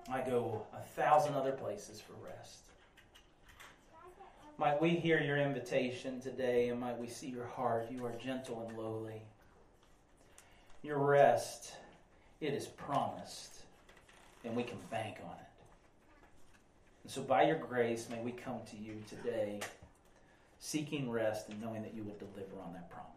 I 0.09 0.21
go 0.21 0.65
a 0.73 0.81
thousand 0.99 1.35
other 1.35 1.51
places 1.51 2.01
for 2.01 2.13
rest. 2.25 2.59
Might 4.57 4.81
we 4.81 4.89
hear 4.91 5.19
your 5.19 5.37
invitation 5.37 6.21
today 6.21 6.69
and 6.69 6.79
might 6.79 6.99
we 6.99 7.07
see 7.07 7.27
your 7.27 7.47
heart? 7.47 7.89
You 7.91 8.05
are 8.05 8.13
gentle 8.13 8.65
and 8.67 8.77
lowly 8.77 9.21
your 10.83 10.97
rest, 10.97 11.71
it 12.41 12.53
is 12.53 12.67
promised, 12.67 13.61
and 14.43 14.55
we 14.55 14.63
can 14.63 14.77
bank 14.91 15.15
on 15.23 15.31
it. 15.31 15.63
And 17.03 17.11
so, 17.11 17.21
by 17.21 17.43
your 17.43 17.55
grace, 17.55 18.07
may 18.09 18.19
we 18.19 18.31
come 18.31 18.59
to 18.69 18.77
you 18.77 19.01
today 19.09 19.61
seeking 20.63 21.11
rest 21.11 21.49
and 21.49 21.61
knowing 21.61 21.81
that 21.81 21.93
you 21.93 22.03
will 22.03 22.15
deliver 22.15 22.55
on 22.65 22.71
that 22.71 22.89
promise. 22.89 23.09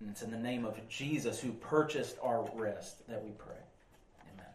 And 0.00 0.08
it's 0.08 0.22
in 0.22 0.30
the 0.30 0.38
name 0.38 0.64
of 0.64 0.78
Jesus 0.88 1.40
who 1.40 1.52
purchased 1.52 2.16
our 2.22 2.48
rest 2.54 3.06
that 3.06 3.22
we 3.22 3.32
pray. 3.32 3.60
Amen. 4.32 4.46